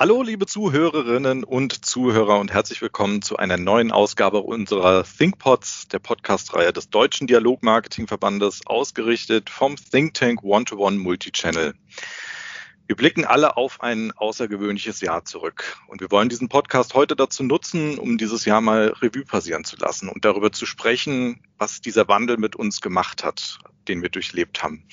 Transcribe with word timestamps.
Hallo, 0.00 0.22
liebe 0.22 0.46
Zuhörerinnen 0.46 1.44
und 1.44 1.84
Zuhörer 1.84 2.38
und 2.38 2.50
herzlich 2.50 2.80
willkommen 2.80 3.20
zu 3.20 3.36
einer 3.36 3.58
neuen 3.58 3.92
Ausgabe 3.92 4.38
unserer 4.38 5.04
ThinkPods, 5.04 5.88
der 5.88 5.98
Podcast-Reihe 5.98 6.72
des 6.72 6.88
Deutschen 6.88 7.26
Dialogmarketingverbandes, 7.26 8.62
ausgerichtet 8.66 9.50
vom 9.50 9.76
Think 9.76 10.14
Tank 10.14 10.42
One-to-One 10.42 10.96
Multichannel. 10.96 11.74
Wir 12.90 12.96
blicken 12.96 13.24
alle 13.24 13.56
auf 13.56 13.82
ein 13.82 14.10
außergewöhnliches 14.10 15.00
Jahr 15.00 15.24
zurück 15.24 15.76
und 15.86 16.00
wir 16.00 16.10
wollen 16.10 16.28
diesen 16.28 16.48
Podcast 16.48 16.92
heute 16.94 17.14
dazu 17.14 17.44
nutzen, 17.44 18.00
um 18.00 18.18
dieses 18.18 18.46
Jahr 18.46 18.60
mal 18.60 18.88
Revue 19.00 19.24
passieren 19.24 19.62
zu 19.62 19.76
lassen 19.76 20.08
und 20.08 20.24
darüber 20.24 20.50
zu 20.50 20.66
sprechen, 20.66 21.40
was 21.56 21.80
dieser 21.80 22.08
Wandel 22.08 22.36
mit 22.36 22.56
uns 22.56 22.80
gemacht 22.80 23.22
hat, 23.22 23.60
den 23.86 24.02
wir 24.02 24.08
durchlebt 24.08 24.64
haben. 24.64 24.88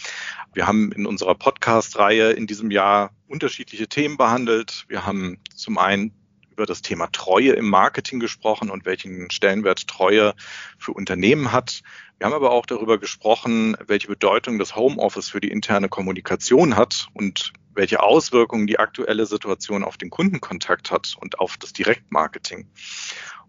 Wir 0.54 0.68
haben 0.68 0.92
in 0.92 1.08
unserer 1.08 1.34
Podcast-Reihe 1.34 2.34
in 2.34 2.46
diesem 2.46 2.70
Jahr 2.70 3.16
unterschiedliche 3.28 3.88
Themen 3.88 4.16
behandelt. 4.16 4.86
Wir 4.88 5.08
haben 5.08 5.40
zum 5.56 5.80
einen 5.80 6.14
über 6.58 6.66
das 6.66 6.82
Thema 6.82 7.08
Treue 7.12 7.52
im 7.52 7.70
Marketing 7.70 8.20
gesprochen 8.20 8.72
und 8.72 8.84
welchen 8.86 9.30
Stellenwert 9.30 9.88
Treue 9.88 10.34
für 10.80 10.92
Unternehmen 10.92 11.52
hat. 11.52 11.84
Wir 12.18 12.26
haben 12.26 12.34
aber 12.34 12.50
auch 12.50 12.66
darüber 12.66 12.98
gesprochen, 12.98 13.78
welche 13.86 14.08
Bedeutung 14.08 14.58
das 14.58 14.76
Homeoffice 14.76 15.30
für 15.30 15.40
die 15.40 15.52
interne 15.52 15.88
Kommunikation 15.88 16.76
hat 16.76 17.10
und 17.14 17.54
welche 17.76 18.02
Auswirkungen 18.02 18.66
die 18.66 18.80
aktuelle 18.80 19.28
Situation 19.28 19.84
auf 19.84 19.98
den 19.98 20.10
Kundenkontakt 20.10 20.90
hat 20.90 21.16
und 21.20 21.40
auf 21.40 21.58
das 21.58 21.74
Direktmarketing. 21.74 22.68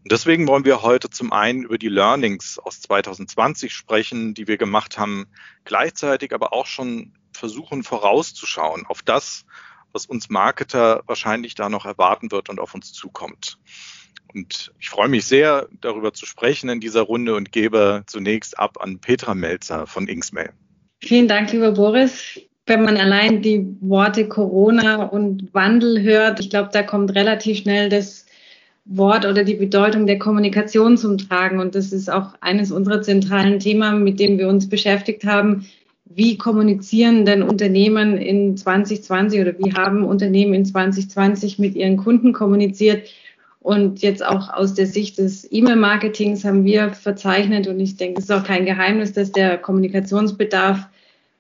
Und 0.03 0.13
deswegen 0.13 0.47
wollen 0.47 0.67
wir 0.67 0.83
heute 0.83 1.09
zum 1.09 1.33
einen 1.33 1.63
über 1.63 1.79
die 1.79 1.89
Learnings 1.89 2.59
aus 2.59 2.83
2020 2.83 3.73
sprechen, 3.73 4.35
die 4.35 4.47
wir 4.47 4.59
gemacht 4.59 4.99
haben, 4.99 5.29
gleichzeitig 5.65 6.35
aber 6.35 6.53
auch 6.53 6.67
schon 6.67 7.15
versuchen 7.33 7.83
vorauszuschauen 7.83 8.85
auf 8.85 9.01
das, 9.01 9.47
was 9.93 10.07
uns 10.07 10.29
Marketer 10.29 11.03
wahrscheinlich 11.07 11.55
da 11.55 11.69
noch 11.69 11.87
erwarten 11.87 12.31
wird 12.31 12.49
und 12.49 12.61
auf 12.61 12.75
uns 12.75 12.93
zukommt. 12.93 13.59
Und 14.35 14.73
ich 14.79 14.91
freue 14.91 15.09
mich 15.09 15.25
sehr, 15.25 15.69
darüber 15.81 16.13
zu 16.13 16.27
sprechen 16.27 16.69
in 16.69 16.81
dieser 16.81 17.03
Runde 17.03 17.35
und 17.35 17.51
gebe 17.53 18.03
zunächst 18.07 18.59
ab 18.59 18.79
an 18.81 18.99
Petra 18.99 19.35
Melzer 19.35 19.87
von 19.87 20.07
Inksmail. 20.07 20.53
Vielen 21.01 21.29
Dank, 21.29 21.53
lieber 21.53 21.73
Boris 21.73 22.39
wenn 22.69 22.85
man 22.85 22.97
allein 22.97 23.43
die 23.43 23.77
Worte 23.81 24.29
Corona 24.29 25.05
und 25.05 25.53
Wandel 25.55 26.03
hört, 26.03 26.39
ich 26.39 26.51
glaube, 26.51 26.71
da 26.73 26.83
kommt 26.83 27.15
relativ 27.15 27.59
schnell 27.59 27.89
das 27.89 28.27
Wort 28.85 29.27
oder 29.27 29.45
die 29.45 29.55
Bedeutung 29.55 30.07
der 30.07 30.19
Kommunikation 30.19 30.97
zum 30.97 31.19
Tragen. 31.19 31.61
Und 31.61 31.75
das 31.75 31.93
ist 31.93 32.11
auch 32.11 32.35
eines 32.41 32.71
unserer 32.71 33.03
zentralen 33.03 33.59
Themen, 33.59 34.05
mit 34.05 34.21
dem 34.21 34.39
wir 34.39 34.49
uns 34.49 34.69
beschäftigt 34.69 35.25
haben. 35.25 35.67
Wie 36.11 36.39
kommunizieren 36.39 37.25
denn 37.25 37.43
Unternehmen 37.43 38.17
in 38.17 38.57
2020 38.57 39.41
oder 39.41 39.59
wie 39.59 39.73
haben 39.75 40.05
Unternehmen 40.05 40.55
in 40.55 40.65
2020 40.65 41.59
mit 41.59 41.75
ihren 41.75 41.97
Kunden 41.97 42.33
kommuniziert? 42.33 43.09
Und 43.61 44.01
jetzt 44.01 44.25
auch 44.25 44.49
aus 44.53 44.75
der 44.75 44.87
Sicht 44.87 45.19
des 45.19 45.47
E-Mail-Marketings 45.53 46.45
haben 46.45 46.65
wir 46.65 46.91
verzeichnet, 46.91 47.67
und 47.67 47.79
ich 47.81 47.97
denke, 47.97 48.19
es 48.19 48.25
ist 48.25 48.33
auch 48.33 48.45
kein 48.45 48.65
Geheimnis, 48.65 49.13
dass 49.13 49.33
der 49.33 49.59
Kommunikationsbedarf 49.59 50.89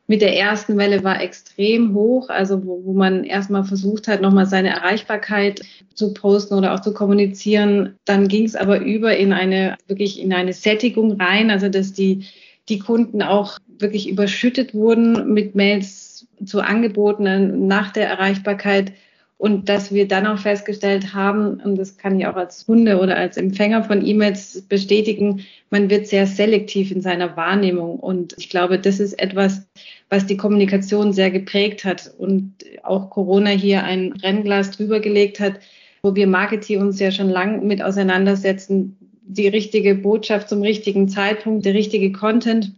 mit 0.09 0.23
der 0.23 0.37
ersten 0.37 0.77
Welle 0.79 1.05
war 1.05 1.23
extrem 1.23 1.95
hoch, 1.95 2.29
also 2.31 2.65
wo, 2.67 2.83
wo 2.85 2.93
man 2.93 3.25
erstmal 3.25 3.65
versucht 3.65 4.09
hat, 4.09 4.23
nochmal 4.23 4.47
seine 4.47 4.71
Erreichbarkeit 4.71 5.61
zu 5.95 6.15
posten 6.15 6.55
oder 6.55 6.75
auch 6.75 6.81
zu 6.81 6.93
kommunizieren. 6.95 7.95
Dann 8.07 8.27
ging 8.27 8.45
es 8.45 8.57
aber 8.57 8.81
über 8.81 9.17
in 9.17 9.33
eine, 9.33 9.77
wirklich 9.87 10.21
in 10.21 10.33
eine 10.33 10.55
Sättigung 10.55 11.21
rein, 11.21 11.51
also 11.51 11.69
dass 11.69 11.93
die, 11.93 12.25
die 12.71 12.79
Kunden 12.79 13.23
auch 13.23 13.59
wirklich 13.79 14.09
überschüttet 14.09 14.75
wurden 14.75 15.33
mit 15.33 15.55
Mails 15.55 16.27
zu 16.45 16.61
Angeboten 16.61 17.67
nach 17.67 17.93
der 17.93 18.09
Erreichbarkeit. 18.09 18.93
Und 19.39 19.69
dass 19.69 19.95
wir 19.95 20.09
dann 20.09 20.27
auch 20.27 20.39
festgestellt 20.39 21.15
haben, 21.15 21.61
und 21.61 21.77
das 21.77 21.97
kann 21.97 22.19
ich 22.19 22.27
auch 22.27 22.35
als 22.35 22.67
Kunde 22.67 22.99
oder 22.99 23.17
als 23.17 23.37
Empfänger 23.37 23.85
von 23.85 24.05
E-Mails 24.05 24.63
bestätigen, 24.63 25.45
man 25.71 25.91
wird 25.91 26.09
sehr 26.09 26.27
selektiv 26.27 26.91
in 26.91 27.03
seiner 27.03 27.37
Wahrnehmung. 27.37 28.01
Und 28.01 28.35
ich 28.37 28.51
glaube, 28.51 28.81
das 28.81 28.99
ist 28.99 29.13
etwas, 29.21 29.69
was 30.09 30.27
die 30.27 30.37
Kommunikation 30.37 31.13
sehr 31.13 31.31
geprägt 31.31 31.85
hat 31.85 32.13
und 32.19 32.53
auch 32.83 33.11
Corona 33.11 33.51
hier 33.51 33.85
ein 33.85 34.11
Brennglas 34.11 34.73
drüber 34.73 34.99
gelegt 34.99 35.39
hat, 35.39 35.61
wo 36.03 36.17
wir 36.17 36.27
Marketing 36.27 36.81
uns 36.81 36.99
ja 36.99 37.13
schon 37.13 37.29
lang 37.29 37.65
mit 37.65 37.81
auseinandersetzen, 37.81 38.97
die 39.23 39.47
richtige 39.47 39.95
Botschaft 39.95 40.49
zum 40.49 40.63
richtigen 40.63 41.09
Zeitpunkt, 41.09 41.65
der 41.65 41.75
richtige 41.75 42.11
Content. 42.11 42.73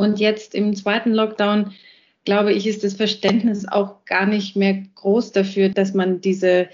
Und 0.00 0.18
jetzt 0.18 0.54
im 0.54 0.74
zweiten 0.74 1.12
Lockdown 1.12 1.72
glaube 2.24 2.52
ich, 2.52 2.66
ist 2.66 2.84
das 2.84 2.94
Verständnis 2.94 3.66
auch 3.66 4.04
gar 4.04 4.26
nicht 4.26 4.56
mehr 4.56 4.82
groß 4.94 5.32
dafür, 5.32 5.68
dass 5.68 5.94
man 5.94 6.20
diese 6.20 6.68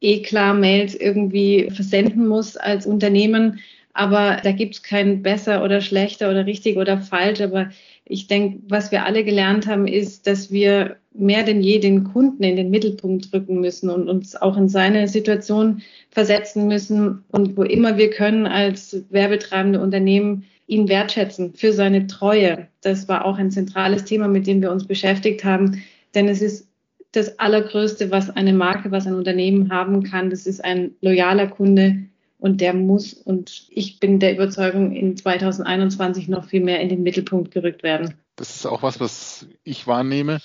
E-Klar-Mails 0.00 0.94
irgendwie 0.94 1.70
versenden 1.70 2.26
muss 2.26 2.56
als 2.56 2.86
Unternehmen. 2.86 3.60
Aber 3.94 4.38
da 4.42 4.52
gibt 4.52 4.74
es 4.74 4.82
kein 4.82 5.22
besser 5.22 5.62
oder 5.62 5.80
schlechter 5.80 6.30
oder 6.30 6.46
richtig 6.46 6.76
oder 6.76 6.98
falsch. 6.98 7.40
Aber 7.40 7.70
ich 8.04 8.26
denke, 8.26 8.58
was 8.68 8.90
wir 8.90 9.04
alle 9.04 9.22
gelernt 9.24 9.66
haben, 9.66 9.86
ist, 9.86 10.26
dass 10.26 10.50
wir 10.50 10.96
mehr 11.14 11.44
denn 11.44 11.60
je 11.60 11.78
den 11.78 12.04
Kunden 12.04 12.42
in 12.42 12.56
den 12.56 12.70
Mittelpunkt 12.70 13.32
drücken 13.32 13.60
müssen 13.60 13.90
und 13.90 14.08
uns 14.08 14.34
auch 14.34 14.56
in 14.56 14.68
seine 14.68 15.08
Situation 15.08 15.82
versetzen 16.10 16.66
müssen 16.68 17.22
und 17.30 17.56
wo 17.56 17.62
immer 17.62 17.98
wir 17.98 18.10
können 18.10 18.46
als 18.46 19.04
werbetreibende 19.10 19.80
Unternehmen 19.80 20.44
ihn 20.72 20.88
wertschätzen 20.88 21.54
für 21.54 21.72
seine 21.72 22.06
Treue. 22.06 22.68
Das 22.80 23.08
war 23.08 23.24
auch 23.24 23.38
ein 23.38 23.50
zentrales 23.50 24.04
Thema, 24.04 24.26
mit 24.26 24.46
dem 24.46 24.62
wir 24.62 24.72
uns 24.72 24.86
beschäftigt 24.86 25.44
haben, 25.44 25.82
denn 26.14 26.28
es 26.28 26.40
ist 26.40 26.68
das 27.12 27.38
Allergrößte, 27.38 28.10
was 28.10 28.30
eine 28.30 28.54
Marke, 28.54 28.90
was 28.90 29.06
ein 29.06 29.14
Unternehmen 29.14 29.70
haben 29.70 30.02
kann. 30.02 30.30
Das 30.30 30.46
ist 30.46 30.64
ein 30.64 30.92
loyaler 31.02 31.46
Kunde 31.46 31.98
und 32.38 32.60
der 32.62 32.72
muss, 32.72 33.12
und 33.12 33.66
ich 33.68 34.00
bin 34.00 34.18
der 34.18 34.32
Überzeugung, 34.32 34.92
in 34.92 35.16
2021 35.16 36.28
noch 36.28 36.46
viel 36.46 36.64
mehr 36.64 36.80
in 36.80 36.88
den 36.88 37.02
Mittelpunkt 37.02 37.52
gerückt 37.52 37.82
werden. 37.82 38.14
Das 38.36 38.56
ist 38.56 38.66
auch 38.66 38.82
was, 38.82 38.98
was 38.98 39.46
ich 39.62 39.86
wahrnehme. 39.86 40.38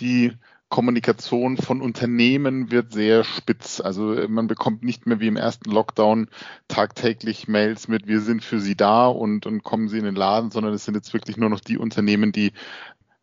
Die 0.00 0.32
Kommunikation 0.68 1.56
von 1.56 1.80
Unternehmen 1.80 2.70
wird 2.70 2.92
sehr 2.92 3.22
spitz. 3.22 3.80
Also 3.80 4.14
äh, 4.14 4.28
man 4.28 4.46
bekommt 4.46 4.82
nicht 4.82 5.06
mehr 5.06 5.20
wie 5.20 5.28
im 5.28 5.36
ersten 5.36 5.70
Lockdown 5.70 6.28
tagtäglich 6.68 7.48
Mails 7.48 7.88
mit, 7.88 8.06
wir 8.06 8.20
sind 8.20 8.42
für 8.42 8.60
Sie 8.60 8.76
da 8.76 9.06
und, 9.06 9.46
und 9.46 9.62
kommen 9.62 9.88
Sie 9.88 9.98
in 9.98 10.04
den 10.04 10.16
Laden, 10.16 10.50
sondern 10.50 10.72
es 10.72 10.84
sind 10.84 10.94
jetzt 10.94 11.12
wirklich 11.12 11.36
nur 11.36 11.50
noch 11.50 11.60
die 11.60 11.78
Unternehmen, 11.78 12.32
die 12.32 12.52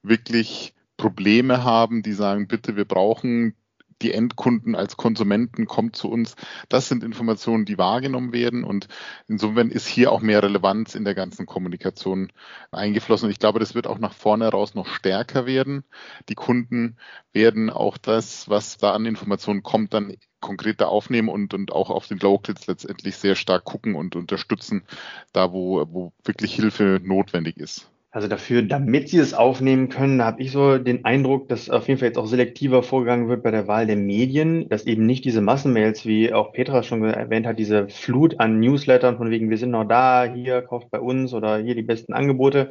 wirklich 0.04 0.74
Probleme 0.98 1.64
haben, 1.64 2.04
die 2.04 2.14
sagen, 2.14 2.48
bitte, 2.48 2.76
wir 2.76 2.86
brauchen 2.86 3.56
die 4.02 4.14
Endkunden 4.14 4.76
als 4.76 4.98
Konsumenten 4.98 5.66
kommt 5.66 5.96
zu 5.96 6.10
uns. 6.10 6.36
Das 6.70 6.88
sind 6.88 7.04
Informationen, 7.04 7.66
die 7.66 7.78
wahrgenommen 7.78 8.34
werden 8.34 8.64
und 8.64 8.88
insofern 9.28 9.70
ist 9.70 9.88
hier 9.88 10.12
auch 10.12 10.22
mehr 10.22 10.44
Relevanz 10.44 10.96
in 10.96 11.06
der 11.06 11.16
ganzen 11.16 11.46
Kommunikation 11.46 12.32
eingeflossen. 12.72 13.28
Und 13.28 13.32
ich 13.32 13.40
glaube, 13.40 13.60
das 13.60 13.76
wird 13.76 13.88
auch 13.88 14.00
nach 14.00 14.14
vorne 14.14 14.48
raus 14.50 14.76
noch 14.76 14.88
stärker 14.88 15.46
werden. 15.46 15.84
Die 16.30 16.36
Kunden 16.36 16.98
werden 17.34 17.70
auch 17.70 17.98
das, 17.98 18.50
was 18.50 18.78
da 18.78 18.94
an 18.94 19.06
Informationen 19.06 19.64
kommt, 19.64 19.94
dann 19.94 20.16
konkreter 20.40 20.90
aufnehmen 20.90 21.30
und, 21.30 21.54
und 21.54 21.72
auch 21.72 21.90
auf 21.90 22.08
den 22.08 22.18
Locals 22.18 22.68
letztendlich 22.68 23.16
sehr 23.18 23.36
stark 23.36 23.64
gucken 23.64 23.96
und 23.96 24.16
unterstützen, 24.16 24.84
da 25.32 25.54
wo, 25.54 25.86
wo 25.92 26.14
wirklich 26.24 26.56
Hilfe 26.56 27.00
notwendig 27.04 27.58
ist. 27.58 27.92
Also 28.14 28.28
dafür, 28.28 28.62
damit 28.62 29.08
sie 29.08 29.20
es 29.20 29.34
aufnehmen 29.34 29.88
können, 29.88 30.18
da 30.18 30.26
habe 30.26 30.42
ich 30.42 30.52
so 30.52 30.78
den 30.78 31.06
Eindruck, 31.06 31.48
dass 31.48 31.70
auf 31.70 31.88
jeden 31.88 31.98
Fall 31.98 32.10
jetzt 32.10 32.18
auch 32.18 32.26
selektiver 32.26 32.84
vorgegangen 32.84 33.30
wird 33.30 33.42
bei 33.42 33.52
der 33.52 33.70
Wahl 33.70 33.88
der 33.88 33.96
Medien, 33.96 34.68
dass 34.68 34.86
eben 34.86 35.06
nicht 35.06 35.24
diese 35.24 35.40
Massenmails, 35.40 36.06
wie 36.06 36.34
auch 36.34 36.52
Petra 36.52 36.84
schon 36.84 37.06
erwähnt 37.06 37.48
hat, 37.48 37.58
diese 37.58 37.88
Flut 37.88 38.38
an 38.42 38.60
Newslettern 38.60 39.16
von 39.16 39.30
wegen, 39.30 39.50
wir 39.50 39.58
sind 39.58 39.72
noch 39.72 39.86
da, 39.86 40.26
hier 40.26 40.62
kauft 40.62 40.92
bei 40.92 41.00
uns 41.00 41.34
oder 41.34 41.60
hier 41.60 41.74
die 41.74 41.84
besten 41.84 42.12
Angebote, 42.12 42.70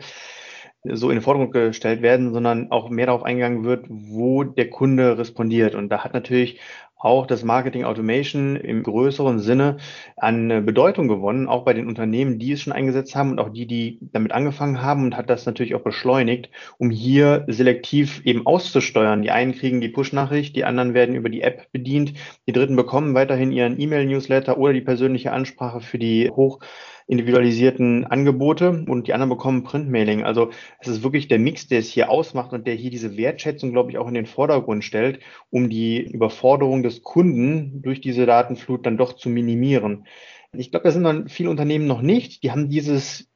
so 0.85 1.09
in 1.09 1.17
den 1.17 1.23
Vordergrund 1.23 1.53
gestellt 1.53 2.03
werden, 2.03 2.35
sondern 2.35 2.71
auch 2.71 2.91
mehr 2.91 3.07
darauf 3.07 3.23
eingegangen 3.23 3.65
wird, 3.65 3.87
wo 3.89 4.45
der 4.45 4.69
Kunde 4.69 5.17
respondiert. 5.17 5.75
Und 5.75 5.89
da 5.89 6.05
hat 6.05 6.13
natürlich 6.13 6.61
auch 7.01 7.27
das 7.27 7.45
Marketing 7.45 7.85
Automation 7.85 8.57
im 8.57 8.83
größeren 8.83 9.41
Sinne 9.41 9.79
an 10.17 10.65
Bedeutung 10.65 11.09
gewonnen, 11.09 11.49
auch 11.49 11.65
bei 11.65 11.73
den 11.73 11.89
Unternehmen, 11.89 12.39
die 12.39 12.53
es 12.53 12.61
schon 12.61 12.73
eingesetzt 12.73 13.17
haben 13.17 13.31
und 13.31 13.41
auch 13.41 13.49
die, 13.49 13.67
die 13.67 13.99
damit 14.13 14.33
angefangen 14.33 14.83
haben 14.83 15.05
und 15.05 15.17
hat 15.17 15.31
das 15.31 15.47
natürlich 15.47 15.75
auch 15.75 15.83
beschleunigt, 15.83 16.51
um 16.79 16.91
hier 16.91 17.45
selektiv 17.49 18.21
eben 18.25 18.47
auszusteuern. 18.47 19.23
Die 19.23 19.31
einen 19.31 19.53
kriegen 19.53 19.81
die 19.81 19.89
Push-Nachricht, 19.89 20.55
die 20.57 20.65
anderen 20.65 20.95
werden 20.95 21.15
über 21.15 21.29
die 21.29 21.43
App 21.43 21.73
bedient, 21.73 22.13
die 22.47 22.53
Dritten 22.53 22.77
bekommen 22.77 23.15
weiterhin 23.15 23.53
ihren 23.53 23.81
E-Mail-Newsletter 23.81 24.59
oder 24.59 24.73
die 24.73 24.81
persönliche 24.81 25.33
Ansprache 25.33 25.81
für 25.81 25.99
die 25.99 26.31
hoch 26.31 26.61
individualisierten 27.11 28.07
Angebote 28.07 28.85
und 28.87 29.09
die 29.09 29.13
anderen 29.13 29.31
bekommen 29.31 29.65
Printmailing. 29.65 30.23
Also 30.23 30.51
es 30.79 30.89
ist 30.89 31.03
wirklich 31.03 31.27
der 31.29 31.41
Mix, 31.41 31.67
der 31.67 31.81
es 31.81 31.89
hier 31.89 32.09
ausmacht 32.09 32.53
und 32.53 32.67
der 32.67 32.75
hier 32.75 32.91
diese 32.91 33.17
Wertschätzung, 33.17 33.73
glaube 33.73 33.91
ich, 33.91 33.99
auch 33.99 34.09
in 34.09 34.15
den 34.15 34.27
Vordergrund 34.27 34.85
stellt, 34.85 35.19
um 35.51 35.69
die 35.69 36.01
Überforderung 36.01 36.83
des 36.83 37.03
Kunden 37.03 37.83
durch 37.83 38.01
diese 38.01 38.27
Datenflut 38.27 38.87
dann 38.87 38.97
doch 38.97 39.15
zu 39.15 39.29
minimieren. 39.29 40.07
Ich 40.53 40.71
glaube, 40.71 40.85
da 40.85 40.91
sind 40.91 41.05
dann 41.05 41.29
viele 41.29 41.51
Unternehmen 41.51 41.87
noch 41.87 42.03
nicht. 42.03 42.43
Die 42.43 42.51
haben 42.51 42.69
dieses 42.69 43.29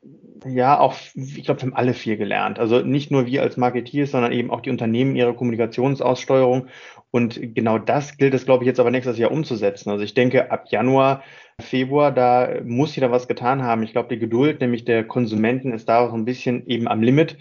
Ja, 0.47 0.79
auch, 0.79 0.95
ich 1.15 1.45
glaube, 1.45 1.63
haben 1.63 1.75
alle 1.75 1.95
viel 1.95 2.17
gelernt. 2.17 2.59
Also 2.59 2.81
nicht 2.81 3.11
nur 3.11 3.27
wir 3.27 3.43
als 3.43 3.57
Marketeers, 3.57 4.11
sondern 4.11 4.33
eben 4.33 4.51
auch 4.51 4.61
die 4.61 4.71
Unternehmen 4.71 5.17
ihre 5.17 5.35
Kommunikationsaussteuerung. 5.35 6.69
Und 7.11 7.55
genau 7.55 7.79
das 7.79 8.19
gilt 8.19 8.35
es, 8.35 8.45
glaube 8.45 8.65
ich, 8.65 8.67
jetzt 8.67 8.81
aber 8.81 8.91
nächstes 8.91 9.17
Jahr 9.17 9.31
umzusetzen. 9.31 9.91
Also 9.91 10.05
ich 10.05 10.15
denke, 10.15 10.51
ab 10.51 10.67
Januar, 10.69 11.23
Februar, 11.61 12.13
da 12.13 12.61
muss 12.65 12.95
jeder 12.95 13.11
was 13.11 13.29
getan 13.29 13.63
haben. 13.63 13.83
Ich 13.83 13.93
glaube, 13.93 14.09
die 14.09 14.19
Geduld, 14.19 14.61
nämlich 14.61 14.85
der 14.85 15.05
Konsumenten, 15.05 15.73
ist 15.73 15.89
da 15.89 16.09
so 16.09 16.15
ein 16.15 16.25
bisschen 16.25 16.67
eben 16.67 16.89
am 16.89 17.03
Limit. 17.03 17.39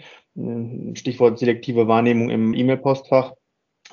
Stichwort 0.94 1.38
selektive 1.38 1.88
Wahrnehmung 1.88 2.30
im 2.30 2.54
E-Mail-Postfach 2.54 3.34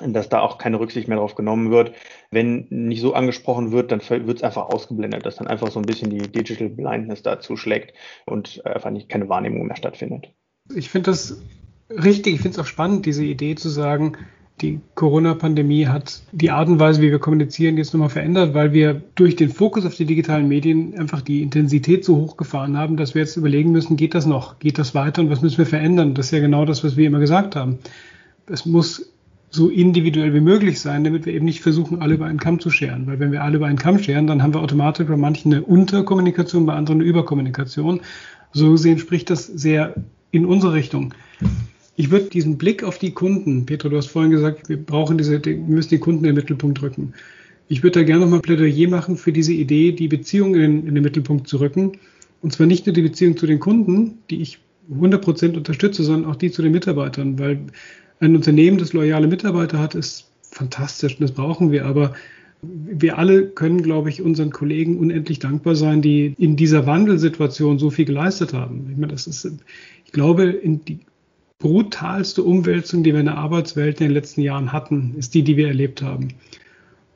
dass 0.00 0.28
da 0.28 0.40
auch 0.40 0.58
keine 0.58 0.80
Rücksicht 0.80 1.08
mehr 1.08 1.16
darauf 1.16 1.34
genommen 1.34 1.70
wird. 1.70 1.92
Wenn 2.30 2.66
nicht 2.70 3.00
so 3.00 3.14
angesprochen 3.14 3.72
wird, 3.72 3.92
dann 3.92 4.00
wird 4.08 4.38
es 4.38 4.42
einfach 4.42 4.68
ausgeblendet, 4.68 5.26
dass 5.26 5.36
dann 5.36 5.46
einfach 5.46 5.70
so 5.70 5.78
ein 5.78 5.84
bisschen 5.84 6.10
die 6.10 6.30
Digital 6.30 6.68
Blindness 6.68 7.22
dazu 7.22 7.56
schlägt 7.56 7.94
und 8.26 8.64
einfach 8.64 8.90
nicht 8.90 9.08
keine 9.08 9.28
Wahrnehmung 9.28 9.66
mehr 9.66 9.76
stattfindet. 9.76 10.32
Ich 10.74 10.88
finde 10.88 11.10
das 11.10 11.42
richtig, 11.90 12.34
ich 12.34 12.40
finde 12.40 12.56
es 12.56 12.58
auch 12.58 12.68
spannend, 12.68 13.06
diese 13.06 13.24
Idee 13.24 13.54
zu 13.54 13.68
sagen, 13.68 14.16
die 14.60 14.80
Corona-Pandemie 14.94 15.86
hat 15.86 16.22
die 16.30 16.50
Art 16.50 16.68
und 16.68 16.78
Weise, 16.78 17.02
wie 17.02 17.10
wir 17.10 17.18
kommunizieren, 17.18 17.76
jetzt 17.76 17.92
nochmal 17.94 18.10
verändert, 18.10 18.54
weil 18.54 18.72
wir 18.72 19.02
durch 19.14 19.34
den 19.34 19.48
Fokus 19.48 19.84
auf 19.84 19.94
die 19.96 20.04
digitalen 20.04 20.46
Medien 20.46 20.96
einfach 20.98 21.20
die 21.20 21.42
Intensität 21.42 22.04
so 22.04 22.16
hochgefahren 22.16 22.76
haben, 22.76 22.96
dass 22.96 23.14
wir 23.14 23.22
jetzt 23.22 23.36
überlegen 23.36 23.72
müssen, 23.72 23.96
geht 23.96 24.14
das 24.14 24.26
noch? 24.26 24.58
Geht 24.60 24.78
das 24.78 24.94
weiter 24.94 25.22
und 25.22 25.30
was 25.30 25.42
müssen 25.42 25.58
wir 25.58 25.66
verändern? 25.66 26.14
Das 26.14 26.26
ist 26.26 26.32
ja 26.32 26.40
genau 26.40 26.64
das, 26.64 26.84
was 26.84 26.96
wir 26.96 27.06
immer 27.06 27.18
gesagt 27.18 27.56
haben. 27.56 27.78
Es 28.46 28.64
muss 28.66 29.12
so 29.50 29.68
individuell 29.68 30.32
wie 30.32 30.40
möglich 30.40 30.80
sein, 30.80 31.04
damit 31.04 31.26
wir 31.26 31.34
eben 31.34 31.44
nicht 31.44 31.60
versuchen, 31.60 32.00
alle 32.00 32.14
über 32.14 32.26
einen 32.26 32.38
Kamm 32.38 32.58
zu 32.58 32.70
scheren. 32.70 33.06
Weil 33.06 33.20
wenn 33.20 33.32
wir 33.32 33.42
alle 33.42 33.56
über 33.56 33.66
einen 33.66 33.78
Kamm 33.78 33.98
scheren, 33.98 34.26
dann 34.26 34.42
haben 34.42 34.54
wir 34.54 34.60
automatisch 34.60 35.06
bei 35.06 35.16
manchen 35.16 35.52
eine 35.52 35.62
Unterkommunikation, 35.62 36.64
bei 36.64 36.74
anderen 36.74 37.00
eine 37.00 37.08
Überkommunikation. 37.08 38.00
So 38.52 38.70
gesehen 38.70 38.98
spricht 38.98 39.28
das 39.28 39.46
sehr 39.46 39.94
in 40.30 40.46
unsere 40.46 40.72
Richtung. 40.72 41.14
Ich 41.96 42.10
würde 42.10 42.26
diesen 42.26 42.56
Blick 42.56 42.82
auf 42.82 42.98
die 42.98 43.12
Kunden, 43.12 43.66
Petro, 43.66 43.88
du 43.88 43.96
hast 43.96 44.06
vorhin 44.06 44.30
gesagt, 44.30 44.68
wir 44.68 44.78
brauchen 44.78 45.18
diese, 45.18 45.44
wir 45.44 45.56
müssen 45.56 45.90
die 45.90 45.98
Kunden 45.98 46.24
in 46.24 46.30
den 46.30 46.36
Mittelpunkt 46.36 46.80
rücken. 46.80 47.12
Ich 47.68 47.82
würde 47.82 48.00
da 48.00 48.04
gerne 48.04 48.24
nochmal 48.24 48.40
Plädoyer 48.40 48.88
machen 48.88 49.16
für 49.16 49.32
diese 49.32 49.52
Idee, 49.52 49.92
die 49.92 50.08
Beziehung 50.08 50.54
in, 50.54 50.86
in 50.86 50.94
den 50.94 51.04
Mittelpunkt 51.04 51.48
zu 51.48 51.58
rücken. 51.58 51.92
Und 52.40 52.52
zwar 52.52 52.66
nicht 52.66 52.86
nur 52.86 52.94
die 52.94 53.02
Beziehung 53.02 53.36
zu 53.36 53.46
den 53.46 53.60
Kunden, 53.60 54.18
die 54.30 54.40
ich 54.42 54.58
100% 54.92 55.56
unterstütze, 55.56 56.02
sondern 56.02 56.30
auch 56.30 56.36
die 56.36 56.50
zu 56.50 56.62
den 56.62 56.72
Mitarbeitern, 56.72 57.38
weil 57.38 57.60
ein 58.20 58.36
Unternehmen, 58.36 58.78
das 58.78 58.92
loyale 58.92 59.26
Mitarbeiter 59.26 59.78
hat, 59.78 59.94
ist 59.94 60.30
fantastisch 60.42 61.14
und 61.14 61.22
das 61.22 61.32
brauchen 61.32 61.72
wir. 61.72 61.86
Aber 61.86 62.14
wir 62.62 63.18
alle 63.18 63.46
können, 63.48 63.82
glaube 63.82 64.08
ich, 64.08 64.22
unseren 64.22 64.50
Kollegen 64.50 64.98
unendlich 64.98 65.40
dankbar 65.40 65.74
sein, 65.74 66.00
die 66.00 66.34
in 66.38 66.56
dieser 66.56 66.86
Wandelsituation 66.86 67.78
so 67.78 67.90
viel 67.90 68.04
geleistet 68.04 68.52
haben. 68.52 68.88
Ich, 68.90 68.96
meine, 68.96 69.12
das 69.12 69.26
ist, 69.26 69.50
ich 70.04 70.12
glaube, 70.12 70.44
in 70.44 70.84
die 70.84 71.00
brutalste 71.62 72.42
Umwälzung, 72.42 73.04
die 73.04 73.12
wir 73.12 73.20
in 73.20 73.26
der 73.26 73.38
Arbeitswelt 73.38 74.00
in 74.00 74.08
den 74.08 74.14
letzten 74.14 74.42
Jahren 74.42 74.72
hatten, 74.72 75.14
ist 75.16 75.32
die, 75.32 75.44
die 75.44 75.56
wir 75.56 75.68
erlebt 75.68 76.02
haben. 76.02 76.28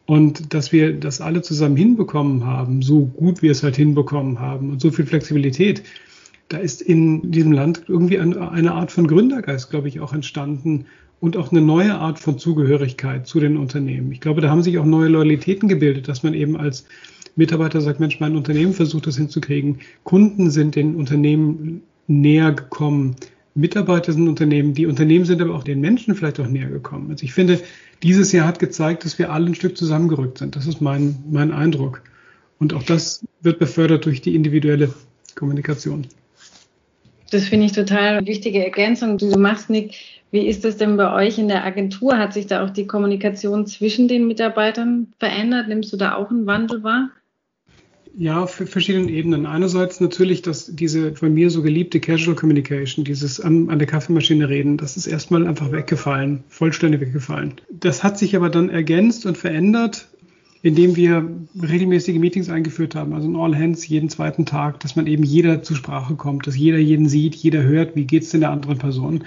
Und 0.07 0.55
dass 0.55 0.71
wir 0.71 0.93
das 0.93 1.21
alle 1.21 1.43
zusammen 1.43 1.77
hinbekommen 1.77 2.47
haben, 2.47 2.81
so 2.81 3.07
gut 3.07 3.43
wir 3.43 3.51
es 3.51 3.65
halt 3.65 3.75
hinbekommen 3.75 4.39
haben 4.39 4.71
und 4.71 4.81
so 4.81 4.93
viel 4.93 5.05
Flexibilität, 5.05 5.83
da 6.49 6.59
ist 6.59 6.81
in 6.81 7.33
diesem 7.33 7.51
Land 7.51 7.83
irgendwie 7.89 8.21
eine 8.21 8.73
Art 8.73 8.93
von 8.93 9.09
Gründergeist, 9.09 9.69
glaube 9.69 9.89
ich, 9.89 9.99
auch 9.99 10.13
entstanden 10.13 10.87
und 11.19 11.37
auch 11.37 11.51
eine 11.51 11.61
neue 11.61 11.97
Art 11.97 12.21
von 12.21 12.39
Zugehörigkeit 12.39 13.27
zu 13.27 13.41
den 13.41 13.57
Unternehmen. 13.57 14.13
Ich 14.13 14.21
glaube, 14.21 14.43
da 14.43 14.49
haben 14.49 14.63
sich 14.63 14.79
auch 14.79 14.85
neue 14.85 15.09
Loyalitäten 15.09 15.69
gebildet, 15.69 16.07
dass 16.07 16.23
man 16.23 16.35
eben 16.35 16.57
als 16.57 16.87
Mitarbeiter 17.35 17.81
sagt, 17.81 17.99
Mensch, 17.99 18.21
mein 18.21 18.37
Unternehmen 18.37 18.75
versucht 18.75 19.09
das 19.09 19.17
hinzukriegen. 19.17 19.81
Kunden 20.05 20.51
sind 20.51 20.77
den 20.77 20.95
Unternehmen 20.95 21.83
näher 22.07 22.53
gekommen. 22.53 23.17
Mitarbeiter 23.57 24.13
sind 24.13 24.29
Unternehmen, 24.29 24.75
die 24.75 24.87
Unternehmen 24.87 25.25
sind 25.25 25.41
aber 25.41 25.55
auch 25.55 25.65
den 25.65 25.81
Menschen 25.81 26.15
vielleicht 26.15 26.39
auch 26.39 26.47
näher 26.47 26.69
gekommen. 26.69 27.11
Also 27.11 27.25
ich 27.25 27.33
finde, 27.33 27.61
dieses 28.03 28.31
Jahr 28.33 28.47
hat 28.47 28.59
gezeigt, 28.59 29.05
dass 29.05 29.19
wir 29.19 29.33
alle 29.33 29.47
ein 29.47 29.55
Stück 29.55 29.77
zusammengerückt 29.79 30.39
sind. 30.39 30.57
Das 30.57 30.67
ist 30.67 30.81
mein, 30.81 31.17
mein 31.31 31.53
Eindruck. 31.53 32.03
Und 32.59 32.75
auch 32.75 32.83
das 32.83 33.25
wird 33.41 33.59
befördert 33.59 34.05
durch 34.05 34.21
die 34.21 34.35
individuelle 34.35 34.93
Kommunikation. 35.35 36.07
Das 37.31 37.49
finde 37.49 37.67
ich 37.67 37.73
total 37.73 38.25
wichtige 38.27 38.63
Ergänzung, 38.63 39.19
die 39.19 39.29
du 39.29 39.39
machst, 39.39 39.71
Nick. 39.71 39.95
Wie 40.31 40.47
ist 40.47 40.65
das 40.65 40.77
denn 40.77 40.97
bei 40.97 41.13
euch 41.13 41.39
in 41.39 41.49
der 41.49 41.65
Agentur? 41.65 42.19
Hat 42.19 42.35
sich 42.35 42.47
da 42.47 42.65
auch 42.65 42.71
die 42.71 42.87
Kommunikation 42.87 43.67
zwischen 43.67 44.07
den 44.07 44.27
Mitarbeitern 44.27 45.13
verändert? 45.19 45.69
Nimmst 45.69 45.93
du 45.93 45.97
da 45.97 46.15
auch 46.15 46.31
einen 46.31 46.47
Wandel 46.47 46.83
wahr? 46.83 47.11
Ja, 48.19 48.43
auf 48.45 48.55
verschiedenen 48.55 49.11
Ebenen. 49.11 49.45
Einerseits 49.45 50.01
natürlich, 50.01 50.41
dass 50.41 50.75
diese 50.75 51.15
von 51.15 51.35
mir 51.35 51.51
so 51.51 51.63
geliebte 51.63 52.01
Casual 52.01 52.35
Communication, 52.35 53.05
dieses 53.05 53.41
an, 53.41 53.69
an, 53.69 53.79
der 53.79 53.87
Kaffeemaschine 53.87 54.49
reden, 54.49 54.79
das 54.79 54.97
ist 54.97 55.07
erstmal 55.07 55.47
einfach 55.47 55.71
weggefallen, 55.71 56.43
vollständig 56.49 57.03
weggefallen. 57.03 57.55
Das 57.69 58.03
hat 58.03 58.19
sich 58.19 58.35
aber 58.35 58.49
dann 58.49 58.71
ergänzt 58.71 59.27
und 59.27 59.37
verändert 59.37 60.09
indem 60.63 60.97
wir 60.97 61.31
regelmäßige 61.63 62.17
Meetings 62.17 62.49
eingeführt 62.49 62.97
haben, 62.97 63.13
also 63.13 63.29
ein 63.29 63.37
All 63.37 63.55
Hands 63.55 63.87
jeden 63.87 64.09
zweiten 64.09 64.47
Tag, 64.47 64.81
dass 64.81 64.97
man 64.97 65.07
eben 65.07 65.23
jeder 65.23 65.63
zur 65.63 65.77
Sprache 65.77 66.15
kommt, 66.15 66.49
dass 66.49 66.57
jeder 66.57 66.79
jeden 66.79 67.09
sieht, 67.09 67.37
jeder 67.37 67.63
hört, 67.63 67.95
wie 67.95 68.05
geht 68.05 68.25
es 68.25 68.31
denn 68.31 68.41
der 68.41 68.51
anderen 68.51 68.79
Person. 68.79 69.23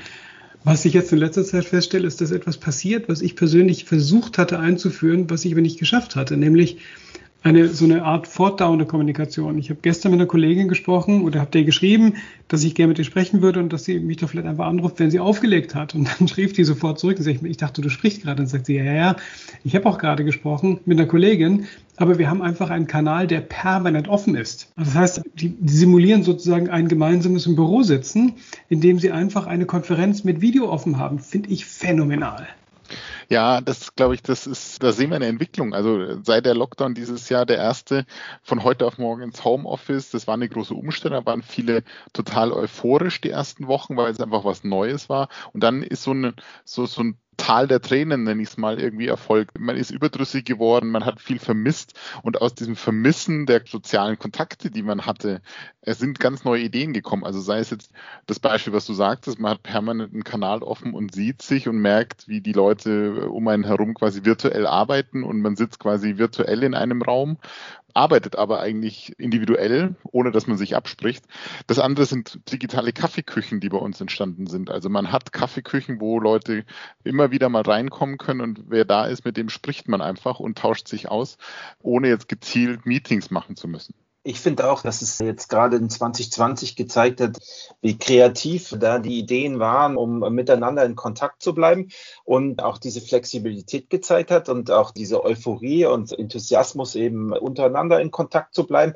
Was 0.65 0.83
ich 0.83 0.93
jetzt 0.93 1.13
in 1.13 1.19
letzter 1.19 1.45
Zeit 1.45 1.63
feststelle, 1.63 2.05
ist, 2.05 2.19
dass 2.19 2.31
etwas 2.31 2.57
passiert, 2.57 3.07
was 3.07 3.21
ich 3.21 3.37
persönlich 3.37 3.85
versucht 3.85 4.37
hatte 4.37 4.59
einzuführen, 4.59 5.29
was 5.29 5.45
ich 5.45 5.53
aber 5.53 5.61
nicht 5.61 5.79
geschafft 5.79 6.17
hatte, 6.17 6.35
nämlich 6.35 6.79
eine 7.41 7.69
so 7.69 7.85
eine 7.85 8.03
Art 8.03 8.27
fortdauernde 8.27 8.85
Kommunikation. 8.85 9.57
Ich 9.57 9.69
habe 9.69 9.79
gestern 9.81 10.11
mit 10.11 10.19
einer 10.19 10.27
Kollegin 10.27 10.67
gesprochen 10.67 11.23
oder 11.23 11.39
habe 11.39 11.51
der 11.51 11.63
geschrieben, 11.63 12.15
dass 12.49 12.63
ich 12.63 12.75
gerne 12.75 12.89
mit 12.89 12.99
ihr 12.99 13.05
sprechen 13.05 13.41
würde 13.41 13.61
und 13.61 13.71
dass 13.71 13.85
sie 13.85 13.99
mich 13.99 14.17
doch 14.17 14.29
vielleicht 14.29 14.47
einfach 14.47 14.65
anruft, 14.65 14.99
wenn 14.99 15.09
sie 15.09 15.21
aufgelegt 15.21 15.73
hat. 15.73 15.95
Und 15.95 16.09
dann 16.09 16.27
schrieb 16.27 16.53
die 16.53 16.65
sofort 16.65 16.99
zurück 16.99 17.17
und 17.17 17.23
sagte, 17.23 17.47
ich 17.47 17.57
dachte, 17.57 17.81
du 17.81 17.89
sprichst 17.89 18.23
gerade. 18.23 18.41
Und 18.41 18.47
sagt 18.47 18.65
sie, 18.65 18.75
ja, 18.75 18.83
ja, 18.83 19.15
ich 19.63 19.73
habe 19.75 19.87
auch 19.87 19.97
gerade 19.97 20.25
gesprochen 20.25 20.81
mit 20.85 20.99
einer 20.99 21.07
Kollegin, 21.07 21.65
aber 21.95 22.17
wir 22.17 22.29
haben 22.29 22.41
einfach 22.41 22.69
einen 22.69 22.87
Kanal, 22.87 23.27
der 23.27 23.39
permanent 23.39 24.09
offen 24.09 24.35
ist. 24.35 24.71
Das 24.75 24.95
heißt, 24.95 25.21
die, 25.35 25.49
die 25.49 25.73
simulieren 25.73 26.23
sozusagen 26.23 26.69
ein 26.69 26.89
gemeinsames 26.89 27.45
im 27.45 27.55
Büro 27.55 27.83
sitzen, 27.83 28.33
indem 28.67 28.99
sie 28.99 29.11
einfach 29.11 29.47
eine 29.47 29.65
Konferenz 29.65 30.25
mit 30.25 30.41
Video 30.41 30.69
offen 30.69 30.97
haben. 30.97 31.19
Finde 31.19 31.49
ich 31.49 31.65
phänomenal. 31.65 32.47
Ja, 33.31 33.61
das 33.61 33.95
glaube 33.95 34.15
ich, 34.15 34.23
das 34.23 34.47
ist, 34.47 34.81
da 34.81 34.91
sehen 34.91 35.11
wir 35.11 35.15
eine 35.17 35.27
Entwicklung. 35.27 35.73
Also 35.75 36.19
seit 36.23 36.45
der 36.47 36.55
Lockdown 36.55 36.95
dieses 36.95 37.29
Jahr 37.29 37.45
der 37.45 37.57
erste 37.57 38.05
von 38.41 38.63
heute 38.63 38.87
auf 38.87 38.97
morgen 38.97 39.21
ins 39.21 39.43
Homeoffice, 39.45 40.09
das 40.09 40.25
war 40.25 40.33
eine 40.33 40.49
große 40.49 40.73
Umstellung, 40.73 41.19
da 41.23 41.25
waren 41.31 41.43
viele 41.43 41.83
total 42.11 42.51
euphorisch 42.51 43.21
die 43.21 43.29
ersten 43.29 43.67
Wochen, 43.67 43.97
weil 43.97 44.11
es 44.11 44.19
einfach 44.19 44.45
was 44.45 44.63
Neues 44.63 45.09
war. 45.09 45.29
Und 45.53 45.61
dann 45.61 45.83
ist 45.83 46.01
so 46.03 46.11
ein, 46.13 46.33
so, 46.65 46.87
so 46.87 47.01
ein 47.03 47.19
Tal 47.39 47.67
der 47.67 47.81
Tränen, 47.81 48.23
nenne 48.23 48.41
ich 48.43 48.49
es 48.49 48.57
mal, 48.57 48.79
irgendwie 48.79 49.07
erfolgt. 49.07 49.59
Man 49.59 49.75
ist 49.75 49.89
überdrüssig 49.89 50.45
geworden, 50.45 50.91
man 50.91 51.05
hat 51.05 51.19
viel 51.19 51.39
vermisst 51.39 51.99
und 52.21 52.41
aus 52.41 52.53
diesem 52.53 52.75
Vermissen 52.75 53.45
der 53.45 53.63
sozialen 53.65 54.19
Kontakte, 54.19 54.69
die 54.69 54.83
man 54.83 55.05
hatte, 55.05 55.41
es 55.81 55.97
sind 55.97 56.19
ganz 56.19 56.43
neue 56.43 56.61
Ideen 56.61 56.93
gekommen. 56.93 57.23
Also 57.23 57.39
sei 57.39 57.59
es 57.59 57.71
jetzt 57.71 57.91
das 58.27 58.39
Beispiel, 58.39 58.73
was 58.73 58.85
du 58.85 58.93
sagtest, 58.93 59.39
man 59.39 59.53
hat 59.53 59.63
permanent 59.63 60.13
einen 60.13 60.23
Kanal 60.23 60.61
offen 60.61 60.93
und 60.93 61.15
sieht 61.15 61.41
sich 61.41 61.67
und 61.67 61.77
merkt, 61.79 62.27
wie 62.27 62.41
die 62.41 62.53
Leute 62.53 63.29
um 63.29 63.47
einen 63.47 63.63
herum 63.63 63.95
quasi 63.95 64.25
virtuell 64.25 64.67
arbeiten 64.67 65.23
und 65.23 65.41
man 65.41 65.55
sitzt 65.55 65.79
quasi 65.79 66.17
virtuell 66.17 66.63
in 66.63 66.75
einem 66.75 67.01
Raum 67.01 67.37
arbeitet 67.99 68.37
aber 68.37 68.61
eigentlich 68.61 69.13
individuell, 69.19 69.95
ohne 70.03 70.31
dass 70.31 70.47
man 70.47 70.57
sich 70.57 70.75
abspricht. 70.75 71.25
Das 71.67 71.79
andere 71.79 72.05
sind 72.05 72.39
digitale 72.49 72.93
Kaffeeküchen, 72.93 73.59
die 73.59 73.67
bei 73.67 73.77
uns 73.77 73.99
entstanden 73.99 74.47
sind. 74.47 74.71
Also 74.71 74.89
man 74.89 75.11
hat 75.11 75.33
Kaffeeküchen, 75.33 75.99
wo 75.99 76.19
Leute 76.19 76.63
immer 77.03 77.31
wieder 77.31 77.49
mal 77.49 77.63
reinkommen 77.63 78.17
können 78.17 78.39
und 78.39 78.63
wer 78.69 78.85
da 78.85 79.05
ist, 79.05 79.25
mit 79.25 79.35
dem 79.35 79.49
spricht 79.49 79.89
man 79.89 80.01
einfach 80.01 80.39
und 80.39 80.57
tauscht 80.57 80.87
sich 80.87 81.09
aus, 81.09 81.37
ohne 81.81 82.07
jetzt 82.07 82.29
gezielt 82.29 82.85
Meetings 82.85 83.31
machen 83.31 83.57
zu 83.57 83.67
müssen. 83.67 83.93
Ich 84.23 84.41
finde 84.41 84.69
auch, 84.69 84.81
dass 84.81 85.01
es 85.01 85.17
jetzt 85.19 85.47
gerade 85.47 85.77
in 85.77 85.89
2020 85.89 86.75
gezeigt 86.75 87.21
hat, 87.21 87.37
wie 87.81 87.97
kreativ 87.97 88.75
da 88.77 88.99
die 88.99 89.17
Ideen 89.17 89.59
waren, 89.59 89.95
um 89.95 90.19
miteinander 90.33 90.83
in 90.83 90.95
Kontakt 90.95 91.41
zu 91.41 91.53
bleiben 91.53 91.87
und 92.25 92.61
auch 92.61 92.77
diese 92.77 92.99
Flexibilität 92.99 93.89
gezeigt 93.89 94.29
hat 94.29 94.49
und 94.49 94.71
auch 94.71 94.91
diese 94.91 95.23
Euphorie 95.23 95.85
und 95.85 96.11
Enthusiasmus 96.11 96.95
eben 96.95 97.31
untereinander 97.31 98.01
in 98.01 98.11
Kontakt 98.11 98.53
zu 98.53 98.67
bleiben. 98.67 98.93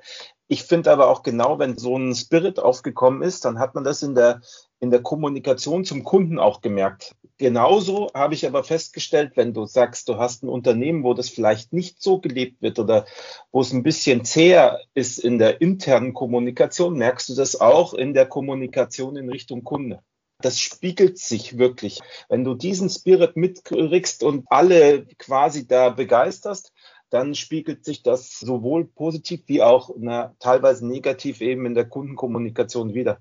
Ich 0.48 0.64
finde 0.64 0.92
aber 0.92 1.08
auch 1.08 1.24
genau, 1.24 1.58
wenn 1.58 1.78
so 1.78 1.98
ein 1.98 2.14
Spirit 2.14 2.60
aufgekommen 2.60 3.22
ist, 3.22 3.46
dann 3.46 3.60
hat 3.60 3.76
man 3.76 3.86
das 3.86 4.04
in 4.04 4.16
der, 4.16 4.42
in 4.84 4.92
der 4.92 5.02
Kommunikation 5.02 5.86
zum 5.86 6.04
Kunden 6.04 6.40
auch 6.40 6.60
gemerkt. 6.60 7.16
Genauso 7.38 8.10
habe 8.14 8.34
ich 8.34 8.46
aber 8.46 8.66
festgestellt, 8.66 9.32
wenn 9.36 9.54
du 9.54 9.66
sagst, 9.66 10.10
du 10.10 10.18
hast 10.18 10.44
ein 10.44 10.50
Unternehmen, 10.50 11.06
wo 11.06 11.14
das 11.14 11.30
vielleicht 11.30 11.72
nicht 11.72 12.02
so 12.02 12.20
gelebt 12.20 12.62
wird 12.62 12.80
oder 12.80 13.06
wo 13.54 13.62
es 13.62 13.72
ein 13.72 13.82
bisschen 13.82 14.26
zäher 14.26 14.82
ist 14.94 15.20
in 15.20 15.38
der 15.40 15.62
internen 15.62 16.14
Kommunikation, 16.14 16.98
merkst 16.98 17.30
du 17.30 17.34
das 17.34 17.62
auch 17.62 17.94
in 17.94 18.14
der 18.14 18.26
Kommunikation 18.26 19.16
in 19.16 19.30
Richtung 19.30 19.64
Kunde. 19.64 20.02
Das 20.42 20.60
spiegelt 20.60 21.18
sich 21.18 21.58
wirklich. 21.58 22.02
Wenn 22.28 22.44
du 22.44 22.54
diesen 22.54 22.90
Spirit 22.90 23.38
mitkriegst 23.38 24.22
und 24.22 24.44
alle 24.48 25.06
quasi 25.18 25.66
da 25.66 25.92
begeisterst, 25.92 26.74
dann 27.14 27.36
spiegelt 27.36 27.86
sich 27.86 28.02
das 28.02 28.40
sowohl 28.40 28.86
positiv 28.86 29.42
wie 29.46 29.62
auch 29.62 29.92
na, 29.98 30.34
teilweise 30.40 30.88
negativ 30.88 31.42
eben 31.42 31.68
in 31.68 31.76
der 31.76 31.86
Kundenkommunikation 31.86 32.96
wieder. 32.96 33.20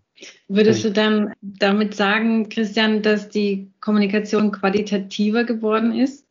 Würdest 0.49 0.83
du 0.83 0.91
dann 0.91 1.35
damit 1.43 1.95
sagen, 1.95 2.49
Christian, 2.49 3.03
dass 3.03 3.29
die 3.29 3.71
Kommunikation 3.81 4.51
qualitativer 4.51 5.45
geworden 5.45 5.95
ist? 5.95 6.27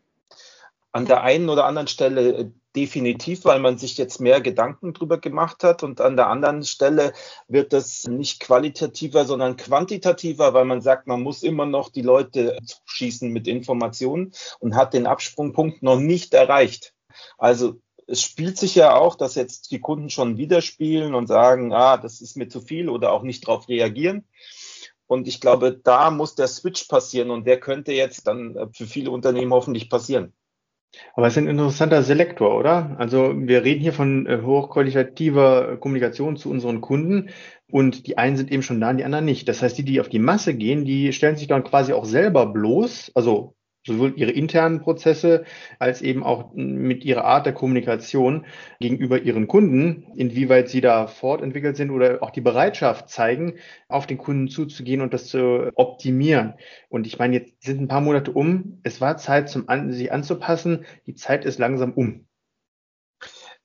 An 0.91 1.05
der 1.05 1.21
einen 1.21 1.49
oder 1.49 1.65
anderen 1.65 1.87
Stelle 1.87 2.33
äh, 2.33 2.45
definitiv, 2.75 3.45
weil 3.45 3.59
man 3.59 3.77
sich 3.77 3.95
jetzt 3.95 4.19
mehr 4.19 4.41
Gedanken 4.41 4.93
drüber 4.93 5.19
gemacht 5.19 5.63
hat 5.63 5.83
und 5.83 6.01
an 6.01 6.15
der 6.15 6.29
anderen 6.29 6.63
Stelle 6.63 7.13
wird 7.47 7.73
das 7.73 8.07
nicht 8.07 8.39
qualitativer, 8.39 9.25
sondern 9.25 9.55
quantitativer, 9.55 10.55
weil 10.55 10.65
man 10.65 10.81
sagt, 10.81 11.05
man 11.05 11.21
muss 11.21 11.43
immer 11.43 11.67
noch 11.67 11.89
die 11.89 12.01
Leute 12.01 12.57
zuschießen 12.65 13.31
mit 13.31 13.47
Informationen 13.47 14.33
und 14.59 14.75
hat 14.75 14.95
den 14.95 15.05
Absprungpunkt 15.05 15.83
noch 15.83 15.99
nicht 15.99 16.33
erreicht. 16.33 16.95
Also 17.37 17.81
es 18.07 18.21
spielt 18.21 18.57
sich 18.57 18.75
ja 18.75 18.95
auch, 18.95 19.15
dass 19.15 19.35
jetzt 19.35 19.71
die 19.71 19.79
Kunden 19.79 20.09
schon 20.09 20.37
wieder 20.37 20.61
spielen 20.61 21.15
und 21.15 21.27
sagen, 21.27 21.73
ah, 21.73 21.97
das 21.97 22.21
ist 22.21 22.35
mir 22.35 22.49
zu 22.49 22.61
viel 22.61 22.89
oder 22.89 23.11
auch 23.13 23.23
nicht 23.23 23.47
darauf 23.47 23.69
reagieren. 23.69 24.25
Und 25.07 25.27
ich 25.27 25.41
glaube, 25.41 25.79
da 25.83 26.09
muss 26.09 26.35
der 26.35 26.47
Switch 26.47 26.85
passieren 26.85 27.31
und 27.31 27.45
der 27.45 27.59
könnte 27.59 27.91
jetzt 27.91 28.27
dann 28.27 28.71
für 28.73 28.85
viele 28.85 29.11
Unternehmen 29.11 29.53
hoffentlich 29.53 29.89
passieren. 29.89 30.33
Aber 31.13 31.27
es 31.27 31.33
ist 31.33 31.37
ein 31.37 31.47
interessanter 31.47 32.03
Selektor, 32.03 32.57
oder? 32.57 32.95
Also 32.97 33.33
wir 33.35 33.63
reden 33.63 33.81
hier 33.81 33.93
von 33.93 34.25
äh, 34.25 34.41
hochqualitativer 34.41 35.77
Kommunikation 35.77 36.35
zu 36.35 36.49
unseren 36.49 36.81
Kunden 36.81 37.29
und 37.69 38.07
die 38.07 38.17
einen 38.17 38.35
sind 38.35 38.51
eben 38.51 38.63
schon 38.63 38.81
da 38.81 38.89
und 38.89 38.97
die 38.97 39.05
anderen 39.05 39.25
nicht. 39.25 39.47
Das 39.47 39.61
heißt, 39.61 39.77
die, 39.77 39.85
die 39.85 40.01
auf 40.01 40.09
die 40.09 40.19
Masse 40.19 40.53
gehen, 40.53 40.83
die 40.83 41.13
stellen 41.13 41.37
sich 41.37 41.47
dann 41.47 41.63
quasi 41.63 41.93
auch 41.93 42.05
selber 42.05 42.45
bloß, 42.45 43.11
also 43.15 43.55
sowohl 43.85 44.13
ihre 44.15 44.31
internen 44.31 44.79
Prozesse 44.81 45.45
als 45.79 46.01
eben 46.01 46.23
auch 46.23 46.53
mit 46.53 47.03
ihrer 47.03 47.25
Art 47.25 47.45
der 47.45 47.53
Kommunikation 47.53 48.45
gegenüber 48.79 49.21
ihren 49.21 49.47
Kunden, 49.47 50.07
inwieweit 50.15 50.69
sie 50.69 50.81
da 50.81 51.07
fortentwickelt 51.07 51.77
sind 51.77 51.91
oder 51.91 52.21
auch 52.21 52.31
die 52.31 52.41
Bereitschaft 52.41 53.09
zeigen, 53.09 53.55
auf 53.87 54.07
den 54.07 54.17
Kunden 54.17 54.47
zuzugehen 54.49 55.01
und 55.01 55.13
das 55.13 55.27
zu 55.27 55.71
optimieren. 55.75 56.53
Und 56.89 57.07
ich 57.07 57.17
meine, 57.19 57.37
jetzt 57.37 57.63
sind 57.63 57.81
ein 57.81 57.87
paar 57.87 58.01
Monate 58.01 58.31
um. 58.31 58.79
Es 58.83 59.01
war 59.01 59.17
Zeit, 59.17 59.49
zum 59.49 59.67
an, 59.69 59.91
sich 59.91 60.11
anzupassen. 60.11 60.85
Die 61.07 61.15
Zeit 61.15 61.45
ist 61.45 61.59
langsam 61.59 61.93
um. 61.93 62.25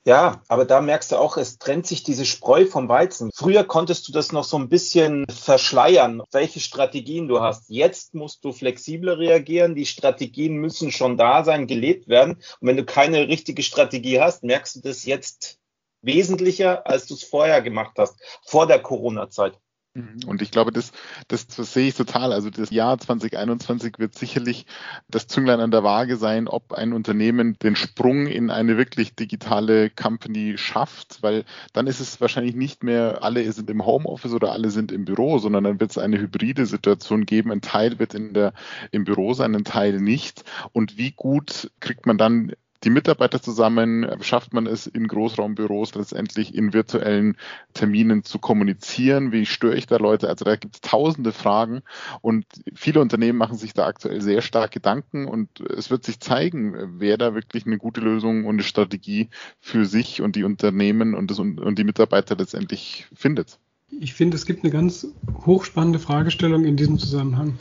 Ja, 0.07 0.41
aber 0.47 0.65
da 0.67 0.81
merkst 0.81 1.11
du 1.11 1.17
auch, 1.17 1.37
es 1.37 1.59
trennt 1.59 1.85
sich 1.89 2.05
diese 2.05 2.25
Spreu 2.25 2.65
vom 2.65 2.89
Weizen. 2.89 3.33
Früher 3.35 3.65
konntest 3.65 4.07
du 4.07 4.13
das 4.13 4.31
noch 4.31 4.45
so 4.45 4.57
ein 4.57 4.69
bisschen 4.69 5.27
verschleiern, 5.29 6.23
welche 6.31 6.61
Strategien 6.61 7.27
du 7.27 7.41
hast. 7.41 7.69
Jetzt 7.71 8.15
musst 8.15 8.45
du 8.45 8.53
flexibler 8.53 9.19
reagieren. 9.19 9.75
Die 9.75 9.85
Strategien 9.85 10.59
müssen 10.59 10.93
schon 10.93 11.17
da 11.17 11.43
sein, 11.43 11.67
gelebt 11.67 12.07
werden. 12.07 12.35
Und 12.61 12.69
wenn 12.69 12.77
du 12.77 12.85
keine 12.85 13.27
richtige 13.27 13.65
Strategie 13.65 14.21
hast, 14.21 14.45
merkst 14.45 14.77
du 14.77 14.81
das 14.81 15.05
jetzt 15.07 15.59
wesentlicher, 16.03 16.87
als 16.87 17.09
du 17.09 17.15
es 17.15 17.25
vorher 17.25 17.61
gemacht 17.61 17.95
hast, 17.99 18.15
vor 18.45 18.69
der 18.69 18.79
Corona-Zeit. 18.79 19.59
Mhm. 19.97 20.29
Und 20.29 20.43
ich 20.43 20.51
glaube, 20.51 20.73
das, 20.73 20.93
das, 21.29 21.47
das 21.47 21.73
sehe 21.73 21.89
ich 21.89 21.95
total. 21.95 22.33
Also 22.33 22.51
das 22.51 22.71
Jahr 22.71 22.99
2021 22.99 23.99
wird 23.99 24.15
sicherlich 24.15 24.67
das 25.09 25.27
Zünglein 25.27 25.61
an 25.61 25.71
der 25.71 25.83
Waage 25.83 26.17
sein, 26.17 26.49
ob 26.49 26.75
ein 26.75 26.93
Unternehmen 26.93 27.59
den 27.61 27.77
Sprung 27.77 28.27
in 28.27 28.51
eine 28.51 28.77
wirklich 28.77 29.15
digitale 29.15 29.89
Company 29.89 30.59
schafft, 30.59 31.23
weil 31.23 31.45
dann 31.73 31.87
ist 31.87 32.01
es 32.01 32.21
wahrscheinlich 32.21 32.55
nicht 32.55 32.85
mehr, 32.85 33.23
alle 33.23 33.51
sind 33.53 33.71
im 33.71 33.87
Homeoffice 33.87 34.35
oder 34.35 34.53
alle 34.53 34.71
sind 34.71 34.93
im 34.93 35.07
Büro, 35.07 35.39
sondern 35.39 35.65
dann 35.65 35.81
wird 35.81 35.93
es 35.93 35.99
eine 35.99 36.19
hybride 36.19 36.67
Situation 36.67 37.25
geben. 37.25 37.51
Ein 37.51 37.63
Teil 37.63 37.99
wird 37.99 38.13
in 38.13 38.35
der, 38.35 38.53
im 38.91 39.05
Büro 39.05 39.33
sein, 39.33 39.55
ein 39.55 39.65
Teil 39.65 39.99
nicht. 39.99 40.45
Und 40.73 40.99
wie 40.99 41.13
gut 41.13 41.71
kriegt 41.81 42.05
man 42.05 42.19
dann 42.19 42.53
die 42.85 42.91
Mitarbeiter 42.91 43.41
zusammen? 43.41 44.07
Schafft 44.21 44.53
man 44.53 44.67
es 44.67 44.87
in 44.87 45.09
Großraumbüros 45.09 45.95
letztendlich 45.95 46.55
in 46.55 46.73
virtuellen 46.73 47.37
Terminen 47.75 48.25
zu 48.25 48.39
kommunizieren? 48.39 49.33
Wie 49.33 49.47
störe 49.47 49.77
ich 49.77 49.87
da 49.87 49.97
Leute? 49.97 50.29
Also 50.29 50.45
da 50.45 50.57
gibt 50.57 50.77
es 50.77 50.81
tausende 50.81 51.33
Fragen 51.33 51.83
und 52.21 52.45
viele 52.75 53.01
Unternehmen 53.01 53.39
machen 53.39 53.57
sich 53.57 53.73
da 53.73 53.87
aktuell 53.87 54.21
sehr 54.21 54.43
stark 54.43 54.71
Gedanken 54.71 55.27
und 55.27 55.61
es 55.61 55.91
wird 55.91 56.05
sich 56.05 56.21
zeigen, 56.21 56.99
wer 56.99 57.17
da 57.17 57.35
wirklich 57.35 57.67
eine 57.67 57.79
gute 57.79 58.01
Lösung 58.01 58.45
und 58.45 58.57
eine 58.57 58.63
Strategie 58.63 59.29
für 59.61 59.85
sich 59.87 60.21
und 60.23 60.37
die 60.37 60.45
Unternehmen 60.45 61.15
und, 61.15 61.31
das, 61.31 61.39
und 61.39 61.79
die 61.79 61.85
Mitarbeiter 61.85 62.37
letztendlich 62.37 63.07
findet. 63.15 63.59
Ich 64.01 64.15
finde, 64.15 64.37
es 64.37 64.47
gibt 64.47 64.65
eine 64.65 64.73
ganz 64.73 65.07
hochspannende 65.45 65.99
Fragestellung 65.99 66.65
in 66.65 66.77
diesem 66.77 66.99
Zusammenhang. 66.99 67.55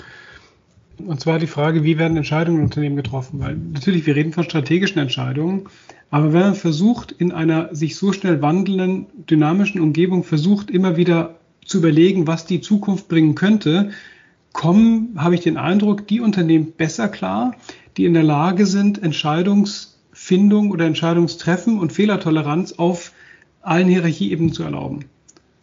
Und 0.97 1.19
zwar 1.19 1.39
die 1.39 1.47
Frage, 1.47 1.83
wie 1.83 1.97
werden 1.97 2.17
Entscheidungen 2.17 2.59
in 2.59 2.65
Unternehmen 2.65 2.95
getroffen? 2.95 3.39
Weil 3.39 3.55
natürlich, 3.55 4.05
wir 4.05 4.15
reden 4.15 4.33
von 4.33 4.43
strategischen 4.43 5.01
Entscheidungen, 5.01 5.67
aber 6.09 6.33
wenn 6.33 6.41
man 6.41 6.55
versucht, 6.55 7.11
in 7.11 7.31
einer 7.31 7.73
sich 7.75 7.95
so 7.95 8.13
schnell 8.13 8.41
wandelnden, 8.41 9.07
dynamischen 9.29 9.81
Umgebung 9.81 10.23
versucht, 10.23 10.69
immer 10.71 10.97
wieder 10.97 11.39
zu 11.65 11.79
überlegen, 11.79 12.27
was 12.27 12.45
die 12.45 12.61
Zukunft 12.61 13.07
bringen 13.07 13.35
könnte, 13.35 13.89
kommen, 14.53 15.15
habe 15.17 15.35
ich 15.35 15.41
den 15.41 15.57
Eindruck, 15.57 16.07
die 16.07 16.21
Unternehmen 16.21 16.71
besser 16.71 17.09
klar, 17.09 17.55
die 17.97 18.05
in 18.05 18.13
der 18.13 18.23
Lage 18.23 18.65
sind, 18.65 19.01
Entscheidungsfindung 19.03 20.71
oder 20.71 20.85
Entscheidungstreffen 20.85 21.79
und 21.79 21.91
Fehlertoleranz 21.91 22.73
auf 22.73 23.11
allen 23.61 23.89
Hierarchieebenen 23.89 24.53
zu 24.53 24.63
erlauben. 24.63 25.05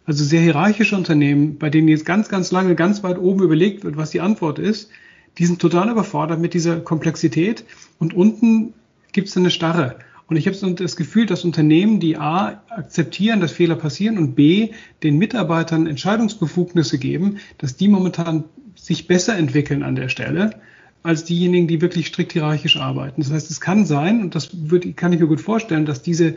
Also 0.05 0.23
sehr 0.23 0.41
hierarchische 0.41 0.95
Unternehmen, 0.97 1.57
bei 1.57 1.69
denen 1.69 1.87
jetzt 1.87 2.05
ganz, 2.05 2.27
ganz 2.27 2.51
lange 2.51 2.75
ganz 2.75 3.03
weit 3.03 3.17
oben 3.17 3.41
überlegt 3.41 3.83
wird, 3.85 3.95
was 3.95 4.11
die 4.11 4.21
Antwort 4.21 4.59
ist, 4.59 4.89
die 5.37 5.45
sind 5.45 5.59
total 5.59 5.89
überfordert 5.89 6.39
mit 6.39 6.53
dieser 6.53 6.79
Komplexität 6.79 7.65
und 7.99 8.13
unten 8.13 8.73
gibt 9.11 9.29
es 9.29 9.37
eine 9.37 9.51
Starre. 9.51 9.95
Und 10.27 10.37
ich 10.37 10.47
habe 10.47 10.73
das 10.75 10.95
Gefühl, 10.95 11.25
dass 11.25 11.43
Unternehmen, 11.43 11.99
die 11.99 12.17
A, 12.17 12.63
akzeptieren, 12.69 13.41
dass 13.41 13.51
Fehler 13.51 13.75
passieren 13.75 14.17
und 14.17 14.35
B, 14.35 14.71
den 15.03 15.17
Mitarbeitern 15.17 15.85
Entscheidungsbefugnisse 15.85 16.97
geben, 16.97 17.37
dass 17.57 17.75
die 17.75 17.87
momentan 17.87 18.45
sich 18.75 19.07
besser 19.07 19.37
entwickeln 19.37 19.83
an 19.83 19.95
der 19.95 20.09
Stelle 20.09 20.55
als 21.03 21.25
diejenigen, 21.25 21.67
die 21.67 21.81
wirklich 21.81 22.07
strikt 22.07 22.31
hierarchisch 22.31 22.77
arbeiten. 22.77 23.21
Das 23.21 23.31
heißt, 23.31 23.51
es 23.51 23.59
kann 23.59 23.85
sein, 23.85 24.21
und 24.21 24.35
das 24.35 24.49
wird, 24.69 24.95
kann 24.95 25.11
ich 25.11 25.19
mir 25.19 25.27
gut 25.27 25.41
vorstellen, 25.41 25.85
dass 25.85 26.01
diese 26.01 26.35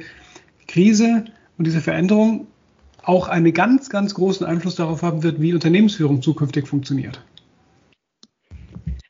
Krise 0.66 1.24
und 1.56 1.66
diese 1.66 1.80
Veränderung 1.80 2.48
auch 3.02 3.28
einen 3.28 3.54
ganz, 3.54 3.88
ganz 3.88 4.14
großen 4.14 4.44
Einfluss 4.44 4.74
darauf 4.74 5.02
haben 5.02 5.22
wird, 5.22 5.40
wie 5.40 5.54
Unternehmensführung 5.54 6.20
zukünftig 6.20 6.66
funktioniert. 6.66 7.22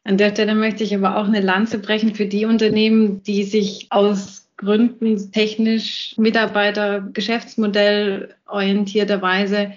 An 0.06 0.18
der 0.18 0.30
Stelle 0.30 0.54
möchte 0.54 0.84
ich 0.84 0.94
aber 0.94 1.16
auch 1.16 1.26
eine 1.26 1.40
Lanze 1.40 1.80
brechen 1.80 2.14
für 2.14 2.26
die 2.26 2.44
Unternehmen, 2.44 3.24
die 3.24 3.42
sich 3.42 3.88
aus 3.90 4.48
Gründen 4.56 5.32
technisch 5.32 6.14
Mitarbeiter 6.16 7.00
Geschäftsmodell 7.12 8.32
orientierterweise 8.46 9.72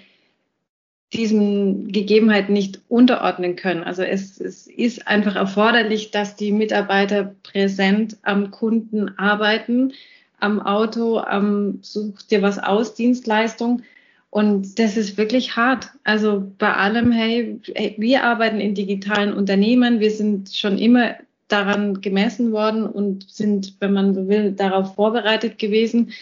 diesen 1.12 1.88
Gegebenheiten 1.88 2.52
nicht 2.52 2.80
unterordnen 2.88 3.56
können. 3.56 3.82
Also 3.82 4.04
es, 4.04 4.40
es, 4.40 4.68
ist 4.68 5.08
einfach 5.08 5.34
erforderlich, 5.34 6.12
dass 6.12 6.36
die 6.36 6.52
Mitarbeiter 6.52 7.34
präsent 7.42 8.16
am 8.22 8.52
Kunden 8.52 9.18
arbeiten, 9.18 9.94
am 10.38 10.60
Auto, 10.60 11.18
am 11.18 11.80
Such 11.82 12.22
dir 12.22 12.40
was 12.40 12.60
aus, 12.60 12.94
Dienstleistung. 12.94 13.82
Und 14.30 14.78
das 14.78 14.96
ist 14.96 15.18
wirklich 15.18 15.56
hart. 15.56 15.90
Also 16.04 16.52
bei 16.58 16.72
allem, 16.72 17.10
hey, 17.10 17.60
wir 17.98 18.22
arbeiten 18.22 18.60
in 18.60 18.74
digitalen 18.74 19.34
Unternehmen. 19.34 19.98
Wir 19.98 20.12
sind 20.12 20.54
schon 20.54 20.78
immer 20.78 21.16
daran 21.48 22.00
gemessen 22.00 22.52
worden 22.52 22.86
und 22.86 23.28
sind, 23.28 23.74
wenn 23.80 23.92
man 23.92 24.14
so 24.14 24.28
will, 24.28 24.52
darauf 24.52 24.94
vorbereitet 24.94 25.58
gewesen. 25.58 26.12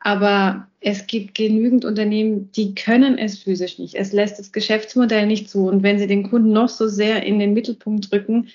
Aber 0.00 0.68
es 0.80 1.06
gibt 1.06 1.34
genügend 1.34 1.86
Unternehmen, 1.86 2.52
die 2.52 2.74
können 2.74 3.16
es 3.16 3.38
physisch 3.38 3.78
nicht. 3.78 3.94
Es 3.94 4.12
lässt 4.12 4.38
das 4.38 4.52
Geschäftsmodell 4.52 5.26
nicht 5.26 5.48
zu. 5.48 5.66
Und 5.66 5.82
wenn 5.82 5.98
sie 5.98 6.06
den 6.06 6.28
Kunden 6.28 6.52
noch 6.52 6.68
so 6.68 6.86
sehr 6.88 7.24
in 7.24 7.38
den 7.38 7.54
Mittelpunkt 7.54 8.12
drücken, 8.12 8.48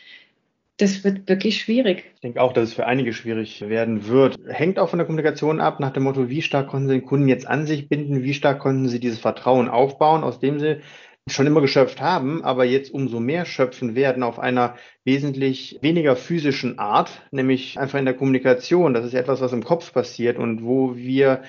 das 0.82 1.04
wird 1.04 1.30
wirklich 1.30 1.62
schwierig. 1.62 2.06
Ich 2.16 2.22
denke 2.22 2.42
auch, 2.42 2.54
dass 2.54 2.70
es 2.70 2.74
für 2.74 2.88
einige 2.88 3.14
schwierig 3.14 3.62
werden 3.62 4.08
wird. 4.08 4.38
Hängt 4.48 4.80
auch 4.80 4.90
von 4.90 4.98
der 4.98 5.06
Kommunikation 5.06 5.62
ab, 5.62 5.80
nach 5.80 5.92
dem 5.92 6.04
Motto, 6.04 6.30
wie 6.30 6.42
stark 6.42 6.70
konnten 6.70 6.88
Sie 6.88 6.96
den 6.96 7.06
Kunden 7.06 7.28
jetzt 7.28 7.48
an 7.48 7.68
sich 7.68 7.88
binden, 7.88 8.24
wie 8.24 8.34
stark 8.34 8.60
konnten 8.60 8.90
Sie 8.90 9.00
dieses 9.00 9.20
Vertrauen 9.20 9.70
aufbauen, 9.70 10.24
aus 10.24 10.40
dem 10.40 10.60
Sie 10.60 10.82
schon 11.30 11.46
immer 11.46 11.62
geschöpft 11.62 12.02
haben, 12.02 12.44
aber 12.44 12.66
jetzt 12.66 12.92
umso 12.92 13.20
mehr 13.20 13.46
schöpfen 13.46 13.94
werden 13.94 14.24
auf 14.24 14.40
einer 14.40 14.76
wesentlich 15.06 15.78
weniger 15.82 16.16
physischen 16.16 16.80
Art, 16.80 17.22
nämlich 17.30 17.80
einfach 17.80 18.00
in 18.00 18.06
der 18.06 18.16
Kommunikation. 18.16 18.96
Das 18.96 19.06
ist 19.06 19.14
etwas, 19.14 19.40
was 19.40 19.54
im 19.54 19.64
Kopf 19.64 19.94
passiert 19.94 20.40
und 20.40 20.64
wo 20.64 20.96
wir 20.96 21.44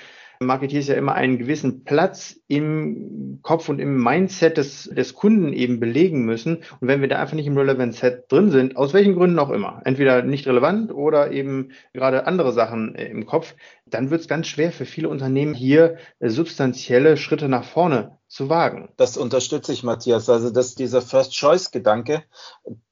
Marketeers 0.45 0.87
ja 0.87 0.95
immer 0.95 1.13
einen 1.13 1.37
gewissen 1.37 1.83
Platz 1.83 2.39
im 2.47 3.39
Kopf 3.41 3.69
und 3.69 3.79
im 3.79 4.01
Mindset 4.01 4.57
des, 4.57 4.83
des 4.83 5.13
Kunden 5.13 5.53
eben 5.53 5.79
belegen 5.79 6.25
müssen. 6.25 6.57
Und 6.79 6.87
wenn 6.87 7.01
wir 7.01 7.07
da 7.07 7.19
einfach 7.19 7.35
nicht 7.35 7.47
im 7.47 7.57
Relevant 7.57 7.95
Set 7.95 8.31
drin 8.31 8.51
sind, 8.51 8.77
aus 8.77 8.93
welchen 8.93 9.15
Gründen 9.15 9.39
auch 9.39 9.49
immer, 9.49 9.81
entweder 9.85 10.23
nicht 10.23 10.47
relevant 10.47 10.91
oder 10.93 11.31
eben 11.31 11.71
gerade 11.93 12.27
andere 12.27 12.53
Sachen 12.53 12.95
äh, 12.95 13.07
im 13.07 13.25
Kopf, 13.25 13.55
dann 13.85 14.09
wird 14.09 14.21
es 14.21 14.27
ganz 14.27 14.47
schwer 14.47 14.71
für 14.71 14.85
viele 14.85 15.09
Unternehmen 15.09 15.53
hier 15.53 15.97
äh, 16.19 16.29
substanzielle 16.29 17.17
Schritte 17.17 17.49
nach 17.49 17.65
vorne 17.65 18.17
zu 18.27 18.49
wagen. 18.49 18.89
Das 18.97 19.17
unterstütze 19.17 19.73
ich, 19.73 19.83
Matthias. 19.83 20.29
Also 20.29 20.49
dass 20.49 20.75
dieser 20.75 21.01
First-Choice-Gedanke, 21.01 22.23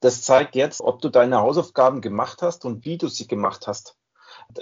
das 0.00 0.22
zeigt 0.22 0.54
jetzt, 0.54 0.80
ob 0.80 1.00
du 1.00 1.08
deine 1.08 1.38
Hausaufgaben 1.38 2.00
gemacht 2.00 2.42
hast 2.42 2.64
und 2.64 2.84
wie 2.84 2.98
du 2.98 3.08
sie 3.08 3.26
gemacht 3.26 3.66
hast. 3.66 3.96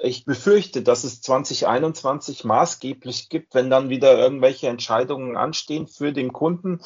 Ich 0.03 0.25
befürchte, 0.25 0.83
dass 0.83 1.05
es 1.05 1.21
2021 1.21 2.45
maßgeblich 2.45 3.29
gibt, 3.29 3.55
wenn 3.55 3.71
dann 3.71 3.89
wieder 3.89 4.19
irgendwelche 4.19 4.69
Entscheidungen 4.69 5.37
anstehen 5.37 5.87
für 5.89 6.13
den 6.13 6.33
Kunden, 6.33 6.81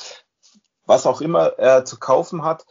was 0.86 1.06
auch 1.06 1.20
immer 1.20 1.58
er 1.58 1.84
zu 1.84 1.98
kaufen 1.98 2.44
hat, 2.44 2.66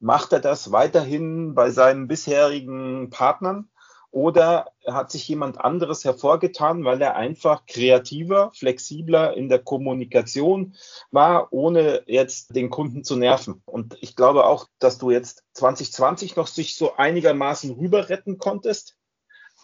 macht 0.00 0.32
er 0.32 0.40
das 0.40 0.72
weiterhin 0.72 1.54
bei 1.54 1.70
seinen 1.70 2.08
bisherigen 2.08 3.10
Partnern 3.10 3.70
oder 4.14 4.70
hat 4.86 5.10
sich 5.10 5.26
jemand 5.26 5.60
anderes 5.60 6.04
hervorgetan, 6.04 6.84
weil 6.84 7.02
er 7.02 7.16
einfach 7.16 7.66
kreativer, 7.66 8.52
flexibler 8.54 9.36
in 9.36 9.48
der 9.48 9.58
Kommunikation 9.58 10.76
war, 11.10 11.52
ohne 11.52 12.04
jetzt 12.06 12.54
den 12.54 12.70
Kunden 12.70 13.02
zu 13.02 13.16
nerven. 13.16 13.62
Und 13.64 13.96
ich 14.00 14.14
glaube 14.14 14.44
auch, 14.44 14.68
dass 14.78 14.98
du 14.98 15.10
jetzt 15.10 15.42
2020 15.54 16.36
noch 16.36 16.46
sich 16.46 16.76
so 16.76 16.94
einigermaßen 16.94 17.72
rüber 17.72 18.08
retten 18.08 18.38
konntest, 18.38 18.96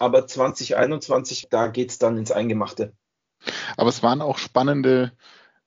aber 0.00 0.26
2021, 0.26 1.48
da 1.50 1.68
geht's 1.68 1.98
dann 1.98 2.16
ins 2.16 2.32
Eingemachte. 2.32 2.94
Aber 3.76 3.90
es 3.90 4.02
waren 4.02 4.22
auch 4.22 4.38
spannende 4.38 5.12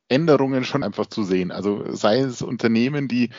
Änderungen 0.09 0.63
schon 0.63 0.83
einfach 0.83 1.05
zu 1.05 1.23
sehen. 1.23 1.51
Also 1.51 1.93
sei 1.93 2.19
es 2.19 2.41
Unternehmen, 2.41 3.07
die 3.07 3.29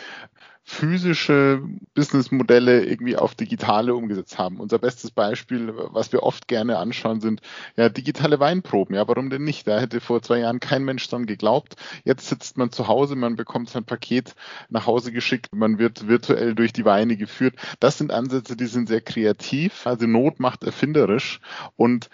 physische 0.67 1.63
Businessmodelle 1.93 2.85
irgendwie 2.85 3.17
auf 3.17 3.35
digitale 3.35 3.95
umgesetzt 3.95 4.39
haben. 4.39 4.61
Unser 4.61 4.79
bestes 4.79 5.11
Beispiel, 5.11 5.75
was 5.77 6.11
wir 6.13 6.23
oft 6.23 6.49
gerne 6.49 6.79
anschauen, 6.79 7.21
sind 7.21 7.43
ja 7.77 7.91
digitale 7.91 8.41
Weinproben. 8.41 8.97
Ja, 8.97 9.07
warum 9.07 9.29
denn 9.29 9.45
nicht? 9.45 9.67
Da 9.69 9.79
hätte 9.79 10.01
vor 10.01 10.23
zwei 10.23 10.39
Jahren 10.39 10.61
kein 10.61 10.83
Mensch 10.85 11.07
dran 11.09 11.27
geglaubt. 11.27 11.77
Jetzt 12.05 12.29
sitzt 12.29 12.57
man 12.57 12.73
zu 12.73 12.89
Hause, 12.89 13.15
man 13.15 13.37
bekommt 13.37 13.69
sein 13.69 13.85
Paket 13.85 14.35
nach 14.71 14.87
Hause 14.87 15.13
geschickt, 15.13 15.49
man 15.55 15.79
wird 15.79 16.09
virtuell 16.09 16.55
durch 16.55 16.73
die 16.73 16.87
Weine 16.87 17.19
geführt. 17.19 17.57
Das 17.79 17.99
sind 17.99 18.11
Ansätze, 18.11 18.57
die 18.57 18.67
sind 18.67 18.89
sehr 18.89 19.03
kreativ. 19.03 19.87
Also 19.87 20.07
Not 20.07 20.41
macht 20.41 20.65
erfinderisch 20.65 21.41
und 21.77 22.09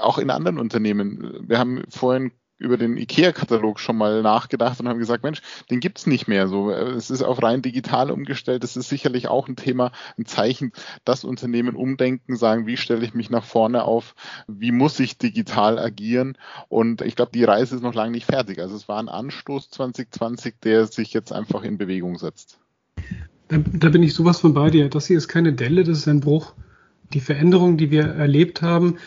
auch 0.00 0.18
in 0.18 0.30
anderen 0.30 0.58
Unternehmen. 0.60 1.48
Wir 1.48 1.58
haben 1.58 1.82
vorhin 1.88 2.30
über 2.58 2.76
den 2.76 2.96
IKEA-Katalog 2.96 3.78
schon 3.78 3.96
mal 3.96 4.22
nachgedacht 4.22 4.80
und 4.80 4.88
haben 4.88 4.98
gesagt, 4.98 5.22
Mensch, 5.22 5.42
den 5.70 5.80
gibt's 5.80 6.06
nicht 6.06 6.26
mehr. 6.26 6.48
So, 6.48 6.70
es 6.70 7.10
ist 7.10 7.22
auf 7.22 7.42
rein 7.42 7.62
digital 7.62 8.10
umgestellt. 8.10 8.62
Das 8.62 8.76
ist 8.76 8.88
sicherlich 8.88 9.28
auch 9.28 9.48
ein 9.48 9.56
Thema, 9.56 9.92
ein 10.18 10.24
Zeichen, 10.24 10.72
dass 11.04 11.24
Unternehmen 11.24 11.76
umdenken, 11.76 12.36
sagen, 12.36 12.66
wie 12.66 12.76
stelle 12.76 13.04
ich 13.04 13.14
mich 13.14 13.30
nach 13.30 13.44
vorne 13.44 13.84
auf, 13.84 14.14
wie 14.46 14.72
muss 14.72 14.98
ich 15.00 15.18
digital 15.18 15.78
agieren. 15.78 16.38
Und 16.68 17.02
ich 17.02 17.16
glaube, 17.16 17.32
die 17.34 17.44
Reise 17.44 17.76
ist 17.76 17.82
noch 17.82 17.94
lange 17.94 18.12
nicht 18.12 18.26
fertig. 18.26 18.58
Also 18.58 18.74
es 18.74 18.88
war 18.88 18.98
ein 18.98 19.08
Anstoß 19.08 19.70
2020, 19.70 20.54
der 20.62 20.86
sich 20.86 21.12
jetzt 21.12 21.32
einfach 21.32 21.62
in 21.62 21.78
Bewegung 21.78 22.16
setzt. 22.18 22.58
Da, 23.48 23.58
da 23.58 23.90
bin 23.90 24.02
ich 24.02 24.14
sowas 24.14 24.40
von 24.40 24.54
bei 24.54 24.70
dir. 24.70 24.88
Das 24.88 25.06
hier 25.06 25.18
ist 25.18 25.28
keine 25.28 25.52
Delle, 25.52 25.84
das 25.84 25.98
ist 25.98 26.08
ein 26.08 26.20
Bruch. 26.20 26.54
Die 27.12 27.20
Veränderungen, 27.20 27.76
die 27.76 27.90
wir 27.90 28.04
erlebt 28.04 28.62
haben, 28.62 28.98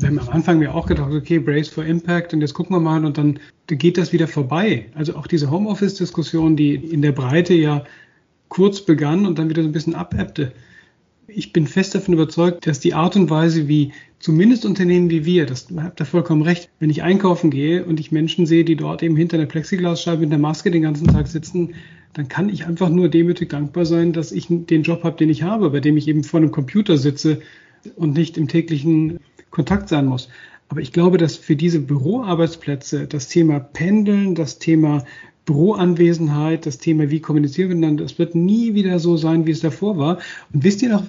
wir 0.00 0.08
haben 0.08 0.18
am 0.20 0.28
Anfang 0.28 0.58
mir 0.58 0.74
auch 0.74 0.86
gedacht, 0.86 1.12
okay, 1.12 1.38
Brace 1.38 1.68
for 1.68 1.84
Impact 1.84 2.32
und 2.32 2.40
jetzt 2.40 2.54
gucken 2.54 2.74
wir 2.76 2.80
mal 2.80 3.04
und 3.04 3.18
dann 3.18 3.40
geht 3.66 3.98
das 3.98 4.12
wieder 4.12 4.28
vorbei. 4.28 4.86
Also 4.94 5.16
auch 5.16 5.26
diese 5.26 5.50
Homeoffice-Diskussion, 5.50 6.56
die 6.56 6.74
in 6.76 7.02
der 7.02 7.12
Breite 7.12 7.54
ja 7.54 7.84
kurz 8.48 8.80
begann 8.80 9.26
und 9.26 9.38
dann 9.38 9.50
wieder 9.50 9.62
so 9.62 9.68
ein 9.68 9.72
bisschen 9.72 9.96
abebbte. 9.96 10.52
Ich 11.26 11.52
bin 11.52 11.66
fest 11.66 11.94
davon 11.94 12.14
überzeugt, 12.14 12.66
dass 12.66 12.80
die 12.80 12.94
Art 12.94 13.16
und 13.16 13.28
Weise, 13.28 13.68
wie 13.68 13.92
zumindest 14.20 14.64
Unternehmen 14.64 15.10
wie 15.10 15.24
wir, 15.24 15.46
das 15.46 15.66
habt 15.76 16.00
ihr 16.00 16.06
vollkommen 16.06 16.42
recht, 16.42 16.70
wenn 16.78 16.90
ich 16.90 17.02
einkaufen 17.02 17.50
gehe 17.50 17.84
und 17.84 18.00
ich 18.00 18.12
Menschen 18.12 18.46
sehe, 18.46 18.64
die 18.64 18.76
dort 18.76 19.02
eben 19.02 19.16
hinter 19.16 19.36
einer 19.36 19.46
Plexiglasscheibe 19.46 20.20
mit 20.20 20.32
einer 20.32 20.40
Maske 20.40 20.70
den 20.70 20.82
ganzen 20.82 21.08
Tag 21.08 21.26
sitzen, 21.26 21.74
dann 22.14 22.28
kann 22.28 22.48
ich 22.48 22.66
einfach 22.66 22.88
nur 22.88 23.08
demütig 23.08 23.50
dankbar 23.50 23.84
sein, 23.84 24.12
dass 24.12 24.32
ich 24.32 24.46
den 24.48 24.82
Job 24.84 25.02
habe, 25.02 25.16
den 25.16 25.28
ich 25.28 25.42
habe, 25.42 25.70
bei 25.70 25.80
dem 25.80 25.96
ich 25.96 26.08
eben 26.08 26.24
vor 26.24 26.40
einem 26.40 26.52
Computer 26.52 26.96
sitze 26.96 27.40
und 27.96 28.14
nicht 28.14 28.38
im 28.38 28.48
täglichen 28.48 29.18
Kontakt 29.50 29.88
sein 29.88 30.06
muss. 30.06 30.28
Aber 30.68 30.80
ich 30.80 30.92
glaube, 30.92 31.18
dass 31.18 31.36
für 31.36 31.56
diese 31.56 31.80
Büroarbeitsplätze 31.80 33.06
das 33.06 33.28
Thema 33.28 33.58
Pendeln, 33.58 34.34
das 34.34 34.58
Thema 34.58 35.04
Büroanwesenheit, 35.46 36.66
das 36.66 36.76
Thema, 36.76 37.10
wie 37.10 37.20
kommunizieren 37.20 37.70
wir 37.70 37.76
miteinander, 37.76 38.04
das 38.04 38.18
wird 38.18 38.34
nie 38.34 38.74
wieder 38.74 38.98
so 38.98 39.16
sein, 39.16 39.46
wie 39.46 39.50
es 39.50 39.60
davor 39.60 39.96
war. 39.96 40.18
Und 40.52 40.64
wisst 40.64 40.82
ihr 40.82 40.90
noch, 40.90 41.04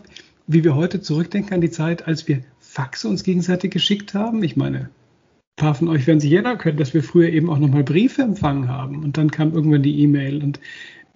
wie 0.47 0.63
wir 0.63 0.75
heute 0.75 1.01
zurückdenken 1.01 1.53
an 1.53 1.61
die 1.61 1.69
Zeit, 1.69 2.07
als 2.07 2.27
wir 2.27 2.41
Faxe 2.59 3.09
uns 3.09 3.23
gegenseitig 3.23 3.71
geschickt 3.71 4.13
haben? 4.13 4.41
Ich 4.43 4.55
meine, 4.55 4.79
ein 4.79 4.89
paar 5.57 5.75
von 5.75 5.89
euch 5.89 6.07
werden 6.07 6.21
sich 6.21 6.31
erinnern 6.31 6.57
können, 6.57 6.77
dass 6.77 6.93
wir 6.93 7.03
früher 7.03 7.27
eben 7.29 7.49
auch 7.49 7.59
nochmal 7.59 7.83
Briefe 7.83 8.21
empfangen 8.21 8.69
haben. 8.69 9.03
Und 9.03 9.17
dann 9.17 9.29
kam 9.29 9.53
irgendwann 9.53 9.83
die 9.83 9.99
E-Mail. 10.01 10.41
Und 10.41 10.61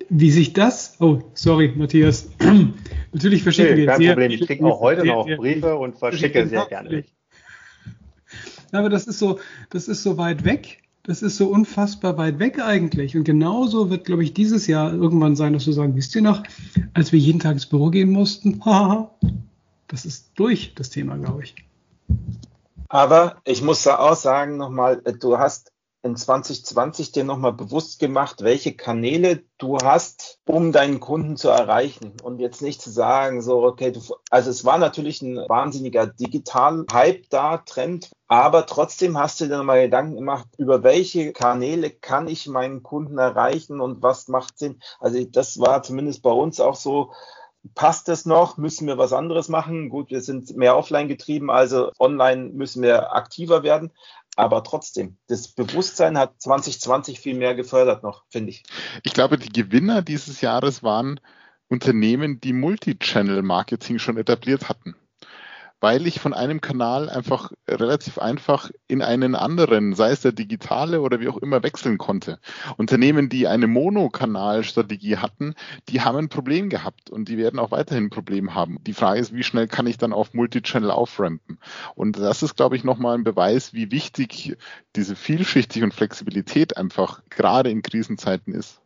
wie 0.10 0.32
sich 0.32 0.53
das, 0.53 0.95
oh, 0.99 1.21
sorry, 1.34 1.73
Matthias, 1.75 2.29
natürlich 3.12 3.43
verschicken 3.43 3.75
nee, 3.75 3.82
wir 3.82 3.88
kein 3.88 3.99
sehr. 3.99 4.13
Problem, 4.13 4.32
ich 4.32 4.45
kriege 4.45 4.65
auch 4.65 4.79
heute 4.79 5.01
sehr, 5.01 5.13
noch 5.13 5.25
Briefe 5.25 5.75
und 5.75 5.97
verschicke 5.97 6.47
sehr 6.47 6.65
gerne. 6.65 7.03
Aber 8.71 8.89
das 8.89 9.06
ist 9.06 9.19
so, 9.19 9.39
das 9.69 9.88
ist 9.88 10.03
so 10.03 10.17
weit 10.17 10.45
weg. 10.45 10.79
Das 11.03 11.21
ist 11.21 11.36
so 11.36 11.47
unfassbar 11.47 12.17
weit 12.17 12.39
weg 12.39 12.60
eigentlich. 12.60 13.17
Und 13.17 13.25
genauso 13.25 13.89
wird, 13.89 14.06
glaube 14.06 14.23
ich, 14.23 14.34
dieses 14.34 14.67
Jahr 14.67 14.93
irgendwann 14.93 15.36
sein, 15.36 15.51
dass 15.51 15.65
du 15.65 15.73
sagen, 15.73 15.95
wisst 15.95 16.15
ihr 16.15 16.21
noch, 16.21 16.43
als 16.93 17.12
wir 17.12 17.19
jeden 17.19 17.39
Tag 17.39 17.53
ins 17.53 17.65
Büro 17.65 17.89
gehen 17.89 18.10
mussten, 18.10 18.62
das 19.88 20.06
ist 20.06 20.32
durch, 20.36 20.73
das 20.75 20.89
Thema, 20.89 21.17
glaube 21.17 21.43
ich. 21.43 21.56
Aber 22.88 23.41
ich 23.43 23.62
muss 23.62 23.84
da 23.84 23.99
auch 23.99 24.15
sagen 24.15 24.56
nochmal, 24.56 25.01
du 25.19 25.38
hast 25.38 25.72
in 26.03 26.17
2020 26.17 27.13
dir 27.13 27.23
nochmal 27.23 27.53
bewusst 27.53 27.99
gemacht, 27.99 28.41
welche 28.43 28.75
Kanäle 28.75 29.43
du 29.57 29.77
hast, 29.77 30.39
um 30.45 30.73
deinen 30.73 30.99
Kunden 30.99 31.37
zu 31.37 31.47
erreichen 31.47 32.13
und 32.21 32.39
jetzt 32.39 32.61
nicht 32.61 32.81
zu 32.81 32.91
sagen, 32.91 33.41
so, 33.41 33.63
okay, 33.63 33.91
du, 33.93 34.01
also 34.29 34.49
es 34.49 34.65
war 34.65 34.77
natürlich 34.77 35.21
ein 35.21 35.37
wahnsinniger 35.47 36.05
Digital-Hype 36.05 37.29
da, 37.29 37.57
Trend, 37.57 38.11
aber 38.27 38.65
trotzdem 38.65 39.17
hast 39.17 39.39
du 39.39 39.47
dir 39.47 39.57
nochmal 39.57 39.83
Gedanken 39.83 40.15
gemacht, 40.15 40.47
über 40.57 40.83
welche 40.83 41.31
Kanäle 41.31 41.89
kann 41.89 42.27
ich 42.27 42.47
meinen 42.47 42.83
Kunden 42.83 43.17
erreichen 43.17 43.79
und 43.79 44.03
was 44.03 44.27
macht 44.27 44.59
Sinn. 44.59 44.81
Also 44.99 45.23
das 45.23 45.57
war 45.59 45.83
zumindest 45.83 46.21
bei 46.21 46.31
uns 46.31 46.59
auch 46.59 46.75
so, 46.75 47.11
passt 47.75 48.09
es 48.09 48.25
noch? 48.25 48.57
Müssen 48.57 48.87
wir 48.87 48.97
was 48.97 49.13
anderes 49.13 49.47
machen? 49.47 49.89
Gut, 49.89 50.09
wir 50.09 50.21
sind 50.21 50.55
mehr 50.57 50.75
offline 50.75 51.07
getrieben, 51.07 51.49
also 51.49 51.91
online 51.97 52.49
müssen 52.49 52.83
wir 52.83 53.15
aktiver 53.15 53.63
werden. 53.63 53.91
Aber 54.36 54.63
trotzdem, 54.63 55.17
das 55.28 55.50
Bewusstsein 55.50 56.17
hat 56.17 56.41
2020 56.41 57.19
viel 57.19 57.36
mehr 57.36 57.56
gefördert 57.56 58.04
noch, 58.04 58.24
finde 58.30 58.52
ich. 58.52 58.63
Ich 59.04 59.13
glaube, 59.13 59.38
die 59.38 59.52
Gewinner 59.52 60.02
dieses 60.02 60.41
Jahres 60.41 60.82
waren 60.82 61.19
Unternehmen, 61.67 62.41
die 62.41 62.54
Multichannel-Marketing 62.54 64.00
schon 64.00 64.17
etabliert 64.17 64.69
hatten 64.69 64.96
weil 65.84 66.08
ich 66.08 66.22
von 66.22 66.34
einem 66.34 66.62
Kanal 66.62 67.10
einfach 67.10 67.52
relativ 67.67 68.17
einfach 68.17 68.72
in 68.88 69.02
einen 69.02 69.36
anderen, 69.36 69.96
sei 69.96 70.12
es 70.12 70.22
der 70.22 70.32
digitale 70.32 71.02
oder 71.02 71.19
wie 71.19 71.28
auch 71.28 71.36
immer, 71.36 71.62
wechseln 71.62 71.98
konnte. 71.98 72.39
Unternehmen, 72.78 73.28
die 73.28 73.50
eine 73.50 73.67
Monokanalstrategie 73.67 75.17
hatten, 75.17 75.56
die 75.89 76.00
haben 76.00 76.17
ein 76.17 76.30
Problem 76.30 76.69
gehabt 76.69 77.10
und 77.10 77.28
die 77.28 77.38
werden 77.38 77.60
auch 77.60 77.72
weiterhin 77.72 78.06
ein 78.06 78.12
Problem 78.12 78.56
haben. 78.56 78.82
Die 78.86 78.93
Frage 78.93 79.19
ist, 79.19 79.36
wie 79.36 79.43
schnell 79.43 79.67
kann 79.67 79.86
ich 79.86 79.98
dann 79.98 80.13
auf 80.13 80.34
Multichannel 80.34 80.89
auframpen? 80.89 81.60
Und 81.96 82.17
das 82.17 82.43
ist, 82.43 82.56
glaube 82.56 82.78
ich, 82.78 82.86
nochmal 82.86 83.17
ein 83.17 83.26
Beweis, 83.26 83.74
wie 83.74 83.91
wichtig 83.91 84.56
diese 84.96 85.17
Vielschichtigkeit 85.17 85.84
und 85.84 85.93
Flexibilität 85.93 86.78
einfach 86.78 87.24
gerade 87.30 87.69
in 87.69 87.82
Krisenzeiten 87.82 88.54
ist. 88.54 88.80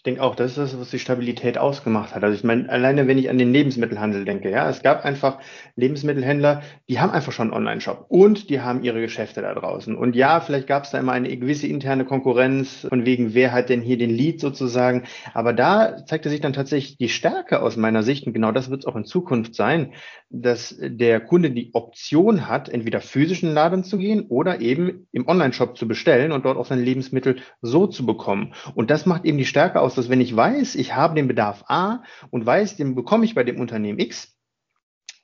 Ich 0.00 0.04
denke 0.04 0.22
auch, 0.22 0.34
das 0.34 0.52
ist 0.52 0.56
das, 0.56 0.80
was 0.80 0.88
die 0.88 0.98
Stabilität 0.98 1.58
ausgemacht 1.58 2.14
hat. 2.14 2.24
Also 2.24 2.34
ich 2.34 2.42
meine, 2.42 2.70
alleine 2.70 3.06
wenn 3.06 3.18
ich 3.18 3.28
an 3.28 3.36
den 3.36 3.52
Lebensmittelhandel 3.52 4.24
denke, 4.24 4.50
ja, 4.50 4.66
es 4.70 4.82
gab 4.82 5.04
einfach 5.04 5.40
Lebensmittelhändler, 5.76 6.62
die 6.88 7.00
haben 7.00 7.10
einfach 7.10 7.32
schon 7.32 7.48
einen 7.48 7.58
Online-Shop 7.58 8.06
und 8.08 8.48
die 8.48 8.62
haben 8.62 8.82
ihre 8.82 9.02
Geschäfte 9.02 9.42
da 9.42 9.52
draußen. 9.52 9.94
Und 9.94 10.16
ja, 10.16 10.40
vielleicht 10.40 10.68
gab 10.68 10.84
es 10.84 10.90
da 10.92 10.98
immer 10.98 11.12
eine 11.12 11.36
gewisse 11.36 11.66
interne 11.66 12.06
Konkurrenz 12.06 12.86
von 12.88 13.04
wegen, 13.04 13.34
wer 13.34 13.52
hat 13.52 13.68
denn 13.68 13.82
hier 13.82 13.98
den 13.98 14.08
Lead 14.08 14.40
sozusagen. 14.40 15.02
Aber 15.34 15.52
da 15.52 16.02
zeigte 16.06 16.30
sich 16.30 16.40
dann 16.40 16.54
tatsächlich 16.54 16.96
die 16.96 17.10
Stärke 17.10 17.60
aus 17.60 17.76
meiner 17.76 18.02
Sicht 18.02 18.26
und 18.26 18.32
genau 18.32 18.52
das 18.52 18.70
wird 18.70 18.80
es 18.80 18.86
auch 18.86 18.96
in 18.96 19.04
Zukunft 19.04 19.54
sein, 19.54 19.92
dass 20.30 20.76
der 20.80 21.20
Kunde 21.20 21.50
die 21.50 21.74
Option 21.74 22.48
hat, 22.48 22.70
entweder 22.70 23.02
physischen 23.02 23.52
Laden 23.52 23.84
zu 23.84 23.98
gehen 23.98 24.26
oder 24.30 24.62
eben 24.62 25.08
im 25.12 25.28
Online-Shop 25.28 25.76
zu 25.76 25.86
bestellen 25.86 26.32
und 26.32 26.46
dort 26.46 26.56
auch 26.56 26.64
sein 26.64 26.82
Lebensmittel 26.82 27.36
so 27.60 27.86
zu 27.86 28.06
bekommen. 28.06 28.54
Und 28.74 28.90
das 28.90 29.04
macht 29.04 29.26
eben 29.26 29.36
die 29.36 29.44
Stärke 29.44 29.80
aus 29.80 29.89
aus, 29.90 29.96
dass 29.96 30.08
wenn 30.08 30.20
ich 30.20 30.34
weiß, 30.34 30.76
ich 30.76 30.94
habe 30.94 31.16
den 31.16 31.26
Bedarf 31.26 31.64
A 31.66 32.04
und 32.30 32.46
weiß, 32.46 32.76
den 32.76 32.94
bekomme 32.94 33.24
ich 33.24 33.34
bei 33.34 33.42
dem 33.42 33.60
Unternehmen 33.60 33.98
X, 33.98 34.36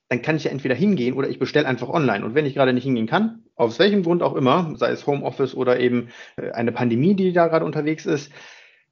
dann 0.08 0.22
kann 0.22 0.36
ich 0.36 0.44
ja 0.44 0.50
entweder 0.50 0.74
hingehen 0.74 1.14
oder 1.14 1.28
ich 1.28 1.38
bestelle 1.38 1.68
einfach 1.68 1.88
online. 1.88 2.24
Und 2.24 2.34
wenn 2.34 2.46
ich 2.46 2.54
gerade 2.54 2.72
nicht 2.72 2.84
hingehen 2.84 3.06
kann, 3.06 3.44
aus 3.54 3.78
welchem 3.78 4.02
Grund 4.02 4.22
auch 4.22 4.34
immer, 4.34 4.74
sei 4.76 4.90
es 4.90 5.06
Homeoffice 5.06 5.54
oder 5.54 5.78
eben 5.78 6.08
äh, 6.36 6.50
eine 6.50 6.72
Pandemie, 6.72 7.14
die 7.14 7.32
da 7.32 7.46
gerade 7.46 7.64
unterwegs 7.64 8.06
ist, 8.06 8.32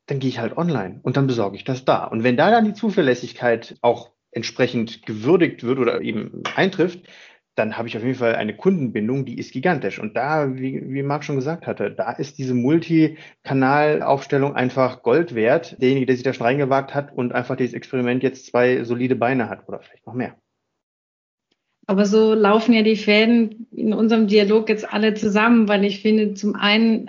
dann 0.07 0.19
gehe 0.19 0.29
ich 0.29 0.39
halt 0.39 0.57
online 0.57 1.01
und 1.03 1.17
dann 1.17 1.27
besorge 1.27 1.57
ich 1.57 1.65
das 1.65 1.85
da. 1.85 2.05
Und 2.05 2.23
wenn 2.23 2.37
da 2.37 2.51
dann 2.51 2.65
die 2.65 2.75
Zuverlässigkeit 2.75 3.77
auch 3.81 4.11
entsprechend 4.31 5.07
gewürdigt 5.07 5.63
wird 5.63 5.79
oder 5.79 6.01
eben 6.03 6.43
eintrifft, 6.57 7.01
dann 7.55 7.77
habe 7.77 7.89
ich 7.89 7.97
auf 7.97 8.03
jeden 8.03 8.19
Fall 8.19 8.35
eine 8.35 8.57
Kundenbindung, 8.57 9.25
die 9.25 9.39
ist 9.39 9.53
gigantisch. 9.53 9.99
Und 9.99 10.17
da, 10.17 10.57
wie, 10.57 10.83
wie 10.87 11.03
Marc 11.03 11.25
schon 11.25 11.37
gesagt 11.37 11.67
hatte, 11.67 11.91
da 11.91 12.13
ist 12.13 12.39
diese 12.39 12.55
Multikanalaufstellung 12.55 14.57
einfach 14.57 15.03
Gold 15.03 15.35
wert. 15.35 15.81
Derjenige, 15.81 16.07
der 16.07 16.17
sich 16.17 16.25
da 16.25 16.33
schon 16.33 16.47
reingewagt 16.47 16.95
hat 16.95 17.17
und 17.17 17.33
einfach 17.33 17.57
dieses 17.57 17.75
Experiment 17.75 18.23
jetzt 18.23 18.47
zwei 18.47 18.85
solide 18.85 19.17
Beine 19.17 19.49
hat 19.49 19.69
oder 19.69 19.81
vielleicht 19.81 20.07
noch 20.07 20.15
mehr. 20.15 20.37
Aber 21.87 22.07
so 22.07 22.35
laufen 22.35 22.73
ja 22.73 22.83
die 22.83 22.97
Fäden 22.97 23.67
in 23.71 23.93
unserem 23.93 24.27
Dialog 24.27 24.69
jetzt 24.69 24.91
alle 24.91 25.15
zusammen, 25.15 25.69
weil 25.69 25.85
ich 25.85 26.01
finde, 26.01 26.35
zum 26.35 26.57
einen 26.57 27.09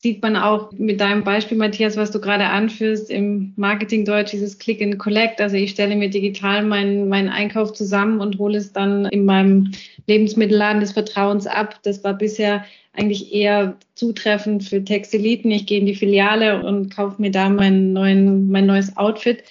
sieht 0.00 0.22
man 0.22 0.36
auch 0.36 0.70
mit 0.72 1.00
deinem 1.00 1.24
Beispiel, 1.24 1.58
Matthias, 1.58 1.96
was 1.96 2.12
du 2.12 2.20
gerade 2.20 2.46
anführst, 2.46 3.10
im 3.10 3.52
Marketingdeutsch 3.56 4.30
dieses 4.30 4.58
Click 4.58 4.80
and 4.80 4.98
Collect. 4.98 5.40
Also 5.40 5.56
ich 5.56 5.72
stelle 5.72 5.96
mir 5.96 6.08
digital 6.08 6.64
meinen, 6.64 7.08
meinen 7.08 7.28
Einkauf 7.28 7.72
zusammen 7.72 8.20
und 8.20 8.38
hole 8.38 8.58
es 8.58 8.72
dann 8.72 9.06
in 9.06 9.24
meinem 9.24 9.72
Lebensmittelladen 10.06 10.80
des 10.80 10.92
Vertrauens 10.92 11.48
ab. 11.48 11.80
Das 11.82 12.04
war 12.04 12.14
bisher 12.14 12.64
eigentlich 12.92 13.34
eher 13.34 13.76
zutreffend 13.94 14.62
für 14.64 14.84
Textiliten. 14.84 15.50
Ich 15.50 15.66
gehe 15.66 15.80
in 15.80 15.86
die 15.86 15.96
Filiale 15.96 16.64
und 16.64 16.94
kaufe 16.94 17.20
mir 17.20 17.32
da 17.32 17.48
mein, 17.48 17.92
neuen, 17.92 18.50
mein 18.50 18.66
neues 18.66 18.96
Outfit. 18.96 19.42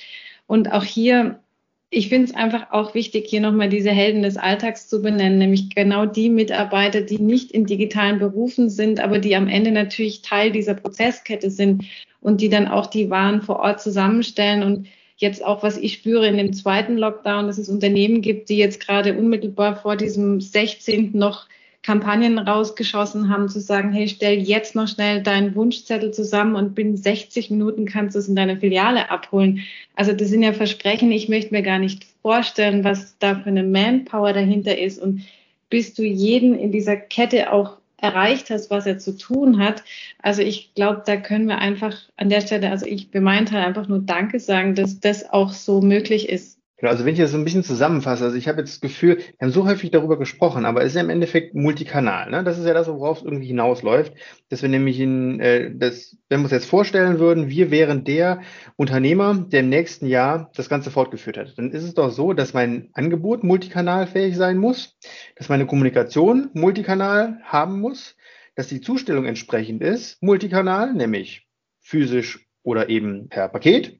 Und 0.47 0.71
auch 0.71 0.85
hier 0.85 1.39
ich 1.89 2.09
finde 2.09 2.27
es 2.29 2.35
einfach 2.35 2.71
auch 2.71 2.93
wichtig, 2.93 3.27
hier 3.27 3.39
nochmal 3.39 3.69
diese 3.69 3.91
Helden 3.91 4.21
des 4.21 4.37
Alltags 4.37 4.89
zu 4.89 5.01
benennen, 5.01 5.37
nämlich 5.37 5.73
genau 5.73 6.05
die 6.05 6.29
Mitarbeiter, 6.29 7.01
die 7.01 7.19
nicht 7.19 7.51
in 7.51 7.65
digitalen 7.65 8.19
Berufen 8.19 8.69
sind, 8.69 8.99
aber 8.99 9.19
die 9.19 9.35
am 9.35 9.47
Ende 9.47 9.71
natürlich 9.71 10.21
Teil 10.21 10.51
dieser 10.51 10.73
Prozesskette 10.73 11.49
sind 11.49 11.85
und 12.19 12.41
die 12.41 12.49
dann 12.49 12.67
auch 12.67 12.87
die 12.87 13.09
Waren 13.09 13.41
vor 13.41 13.59
Ort 13.59 13.81
zusammenstellen 13.81 14.63
und 14.63 14.87
jetzt 15.15 15.43
auch, 15.43 15.63
was 15.63 15.77
ich 15.77 15.93
spüre 15.93 16.27
in 16.27 16.37
dem 16.37 16.53
zweiten 16.53 16.97
Lockdown, 16.97 17.47
dass 17.47 17.57
es 17.57 17.69
Unternehmen 17.69 18.21
gibt, 18.21 18.49
die 18.49 18.57
jetzt 18.57 18.85
gerade 18.85 19.17
unmittelbar 19.17 19.77
vor 19.77 19.95
diesem 19.95 20.41
16. 20.41 21.11
noch 21.13 21.47
Kampagnen 21.83 22.37
rausgeschossen 22.37 23.29
haben, 23.29 23.47
zu 23.47 23.61
sagen, 23.61 23.93
hey, 23.93 24.09
stell 24.09 24.37
jetzt 24.39 24.75
noch 24.75 24.87
schnell 24.87 25.23
deinen 25.23 25.55
Wunschzettel 25.55 26.11
zusammen 26.11 26.55
und 26.55 26.75
binnen 26.75 26.97
60 26.97 27.49
Minuten 27.49 27.85
kannst 27.85 28.15
du 28.15 28.19
es 28.19 28.27
in 28.27 28.35
deiner 28.35 28.57
Filiale 28.57 29.09
abholen. 29.09 29.61
Also 29.95 30.11
das 30.11 30.27
sind 30.29 30.43
ja 30.43 30.53
Versprechen, 30.53 31.11
ich 31.11 31.29
möchte 31.29 31.53
mir 31.53 31.61
gar 31.61 31.79
nicht 31.79 32.05
vorstellen, 32.21 32.83
was 32.83 33.17
da 33.19 33.35
für 33.35 33.49
eine 33.49 33.63
Manpower 33.63 34.33
dahinter 34.33 34.77
ist. 34.77 35.01
Und 35.01 35.21
bis 35.69 35.93
du 35.93 36.03
jeden 36.03 36.57
in 36.57 36.71
dieser 36.71 36.97
Kette 36.97 37.51
auch 37.51 37.77
erreicht 37.97 38.49
hast, 38.49 38.69
was 38.69 38.85
er 38.85 38.99
zu 38.99 39.17
tun 39.17 39.59
hat. 39.59 39.83
Also 40.21 40.41
ich 40.41 40.73
glaube, 40.75 41.03
da 41.05 41.17
können 41.17 41.47
wir 41.47 41.57
einfach 41.57 41.97
an 42.15 42.29
der 42.29 42.41
Stelle, 42.41 42.69
also 42.69 42.85
ich 42.85 43.11
meinen 43.13 43.47
Teil 43.47 43.65
einfach 43.65 43.87
nur 43.87 43.99
Danke 43.99 44.39
sagen, 44.39 44.75
dass 44.75 44.99
das 44.99 45.29
auch 45.29 45.51
so 45.51 45.81
möglich 45.81 46.29
ist. 46.29 46.56
Genau, 46.79 46.91
also 46.91 47.05
wenn 47.05 47.13
ich 47.13 47.19
das 47.19 47.31
so 47.31 47.37
ein 47.37 47.43
bisschen 47.43 47.63
zusammenfasse, 47.63 48.23
also 48.23 48.37
ich 48.37 48.47
habe 48.47 48.59
jetzt 48.59 48.73
das 48.73 48.81
Gefühl, 48.81 49.17
wir 49.17 49.47
haben 49.47 49.51
so 49.51 49.65
häufig 49.65 49.89
darüber 49.89 50.19
gesprochen, 50.19 50.63
aber 50.63 50.81
es 50.81 50.89
ist 50.89 50.95
ja 50.95 51.01
im 51.01 51.09
Endeffekt 51.09 51.55
Multikanal. 51.55 52.29
Ne? 52.29 52.43
Das 52.43 52.59
ist 52.59 52.67
ja 52.67 52.73
das, 52.75 52.87
worauf 52.87 53.17
es 53.17 53.23
irgendwie 53.23 53.47
hinausläuft, 53.47 54.13
dass 54.49 54.61
wir 54.61 54.69
nämlich 54.69 54.99
in, 54.99 55.39
äh, 55.39 55.71
das, 55.75 56.15
wenn 56.29 56.41
wir 56.41 56.43
uns 56.43 56.51
jetzt 56.51 56.67
vorstellen 56.67 57.17
würden, 57.17 57.49
wir 57.49 57.71
wären 57.71 58.03
der 58.03 58.41
Unternehmer, 58.75 59.33
der 59.33 59.61
im 59.61 59.69
nächsten 59.69 60.05
Jahr 60.05 60.51
das 60.55 60.69
Ganze 60.69 60.91
fortgeführt 60.91 61.37
hat. 61.37 61.57
Dann 61.57 61.71
ist 61.71 61.81
es 61.81 61.95
doch 61.95 62.11
so, 62.11 62.33
dass 62.33 62.53
mein 62.53 62.89
Angebot 62.93 63.43
multikanalfähig 63.43 64.35
sein 64.35 64.59
muss, 64.59 64.99
dass 65.35 65.49
meine 65.49 65.65
Kommunikation 65.65 66.51
multikanal 66.53 67.39
haben 67.43 67.79
muss, 67.81 68.15
dass 68.53 68.67
die 68.67 68.81
Zustellung 68.81 69.25
entsprechend 69.25 69.81
ist, 69.81 70.21
multikanal, 70.21 70.93
nämlich 70.93 71.47
physisch 71.79 72.47
oder 72.61 72.87
eben 72.89 73.29
per 73.29 73.49
Paket 73.49 73.99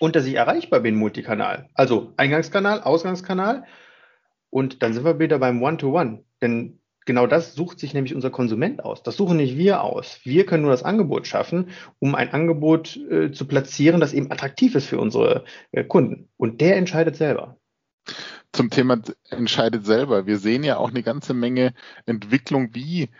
und 0.00 0.16
dass 0.16 0.26
ich 0.26 0.34
erreichbar 0.34 0.80
bin, 0.80 0.96
Multikanal. 0.96 1.68
Also 1.74 2.12
Eingangskanal, 2.16 2.82
Ausgangskanal. 2.82 3.64
Und 4.50 4.82
dann 4.82 4.92
sind 4.92 5.04
wir 5.04 5.18
wieder 5.18 5.38
beim 5.38 5.62
One-to-One. 5.62 6.10
-One. 6.10 6.24
Denn 6.40 6.80
genau 7.06 7.26
das 7.26 7.54
sucht 7.54 7.78
sich 7.78 7.94
nämlich 7.94 8.14
unser 8.14 8.30
Konsument 8.30 8.84
aus. 8.84 9.02
Das 9.02 9.16
suchen 9.16 9.36
nicht 9.36 9.56
wir 9.56 9.82
aus. 9.82 10.20
Wir 10.24 10.46
können 10.46 10.62
nur 10.62 10.72
das 10.72 10.82
Angebot 10.82 11.26
schaffen, 11.26 11.70
um 11.98 12.14
ein 12.14 12.32
Angebot 12.32 12.96
äh, 12.96 13.32
zu 13.32 13.46
platzieren, 13.46 14.00
das 14.00 14.12
eben 14.12 14.30
attraktiv 14.30 14.74
ist 14.74 14.86
für 14.86 14.98
unsere 14.98 15.44
äh, 15.72 15.84
Kunden. 15.84 16.28
Und 16.36 16.60
der 16.60 16.76
entscheidet 16.76 17.16
selber. 17.16 17.58
Zum 18.52 18.70
Thema 18.70 19.00
entscheidet 19.30 19.84
selber. 19.84 20.26
Wir 20.26 20.38
sehen 20.38 20.62
ja 20.62 20.76
auch 20.76 20.90
eine 20.90 21.02
ganze 21.02 21.34
Menge 21.34 21.74
Entwicklung, 22.06 22.74
wie 22.74 23.10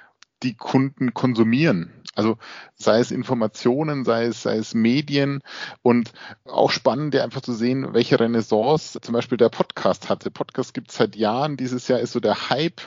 die 0.45 0.55
Kunden 0.55 1.15
konsumieren. 1.15 1.93
Also 2.15 2.39
sei 2.77 3.01
es 3.01 3.11
Informationen, 3.11 4.05
sei 4.05 4.27
es, 4.27 4.43
sei 4.43 4.57
es 4.57 4.75
Medien 4.75 5.41
und 5.83 6.13
auch 6.45 6.71
spannend, 6.71 7.15
ja 7.15 7.25
einfach 7.25 7.41
zu 7.41 7.53
sehen, 7.53 7.93
welche 7.93 8.21
Renaissance 8.21 9.01
zum 9.01 9.15
Beispiel 9.15 9.39
der 9.39 9.49
Podcast 9.49 10.09
hatte. 10.09 10.31
Podcast 10.31 10.75
gibt 10.75 10.91
es 10.91 10.97
seit 10.97 11.17
Jahren. 11.17 11.57
Dieses 11.57 11.89
Jahr 11.89 11.99
ist 11.99 12.13
so 12.13 12.21
der 12.21 12.51
Hype, 12.51 12.81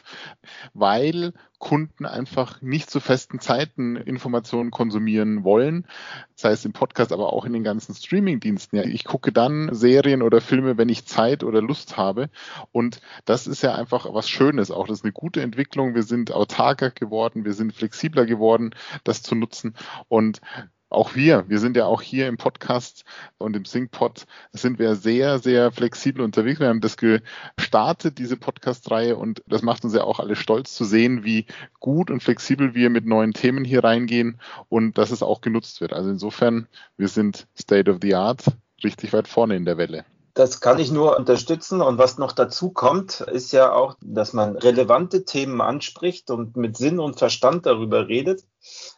weil 0.74 1.34
Kunden 1.60 2.06
einfach 2.06 2.62
nicht 2.62 2.90
zu 2.90 3.00
festen 3.00 3.40
Zeiten 3.40 3.96
Informationen 3.96 4.72
konsumieren 4.72 5.44
wollen, 5.44 5.88
sei 6.36 6.52
es 6.52 6.66
im 6.66 6.74
Podcast, 6.74 7.12
aber 7.12 7.34
auch 7.34 7.46
in 7.46 7.54
den 7.54 7.64
ganzen 7.64 7.96
Streaming-Diensten. 7.96 8.78
Ja, 8.78 8.84
ich 8.84 9.04
gucke 9.06 9.32
dann 9.32 9.74
Serien 9.74 10.22
oder 10.22 10.40
Filme, 10.40 10.78
wenn 10.78 10.90
ich 10.90 11.06
Zeit 11.06 11.44
oder 11.44 11.62
Lust 11.62 11.98
habe. 11.98 12.30
Und 12.72 13.02
das 13.26 13.48
ist 13.48 13.64
ja 13.64 13.76
einfach 13.76 14.14
was 14.14 14.30
Schönes. 14.30 14.70
Auch 14.72 14.88
das 14.88 15.00
ist 15.00 15.04
eine 15.04 15.14
gute 15.14 15.42
Entwicklung. 15.42 15.96
Wir 15.96 16.04
sind 16.04 16.32
autarker 16.32 16.92
geworden, 16.92 17.44
wir 17.44 17.54
sind 17.54 17.74
flexibler 17.74 18.26
geworden, 18.26 18.76
das 19.04 19.24
zu 19.24 19.36
nutzen. 19.36 19.76
Und 20.08 20.42
auch 20.90 21.16
wir, 21.16 21.50
wir 21.50 21.60
sind 21.60 21.76
ja 21.76 21.86
auch 21.86 22.02
hier 22.02 22.28
im 22.28 22.38
Podcast 22.38 23.04
und 23.38 23.56
im 23.56 23.66
SyncPod 23.66 24.26
sind 24.54 24.80
wir 24.80 24.96
sehr, 24.96 25.40
sehr 25.40 25.72
flexibel 25.72 26.24
unterwegs. 26.24 26.60
Wir 26.60 26.70
haben 26.70 26.82
das 26.82 26.98
gestartet, 26.98 28.18
diese 28.18 28.38
Podcast-Reihe, 28.38 29.16
und 29.18 29.44
das 29.48 29.62
macht 29.62 29.84
uns 29.84 29.94
ja 29.94 30.04
auch 30.04 30.20
alle 30.20 30.36
stolz 30.36 30.76
zu 30.76 30.86
sehen, 30.86 31.24
wie 31.24 31.46
gut 31.80 32.10
und 32.10 32.24
flexibel 32.24 32.74
wir 32.74 32.90
mit 32.90 33.06
neuen 33.06 33.34
Themen 33.34 33.66
hier 33.66 33.84
reingehen 33.84 34.40
und 34.70 34.98
dass 34.98 35.12
es 35.12 35.24
auch 35.24 35.42
genutzt 35.42 35.82
wird. 35.82 35.94
Also 35.94 36.10
insofern, 36.10 36.68
wir 36.96 37.10
sind 37.10 37.48
State 37.60 37.92
of 37.92 37.98
the 38.02 38.16
Art, 38.16 38.46
richtig 38.84 39.14
weit 39.14 39.28
vorne 39.28 39.56
in 39.56 39.66
der 39.66 39.78
Welle. 39.78 40.06
Das 40.38 40.62
kann 40.62 40.78
ich 40.78 40.92
nur 40.92 41.18
unterstützen. 41.18 41.82
Und 41.82 41.98
was 41.98 42.20
noch 42.20 42.32
dazu 42.32 42.70
kommt, 42.70 43.22
ist 43.22 43.52
ja 43.54 43.72
auch, 43.72 43.96
dass 44.02 44.34
man 44.34 44.56
relevante 44.56 45.26
Themen 45.26 45.62
anspricht 45.62 46.30
und 46.30 46.56
mit 46.56 46.78
Sinn 46.78 47.00
und 47.00 47.18
Verstand 47.18 47.66
darüber 47.66 48.08
redet 48.08 48.44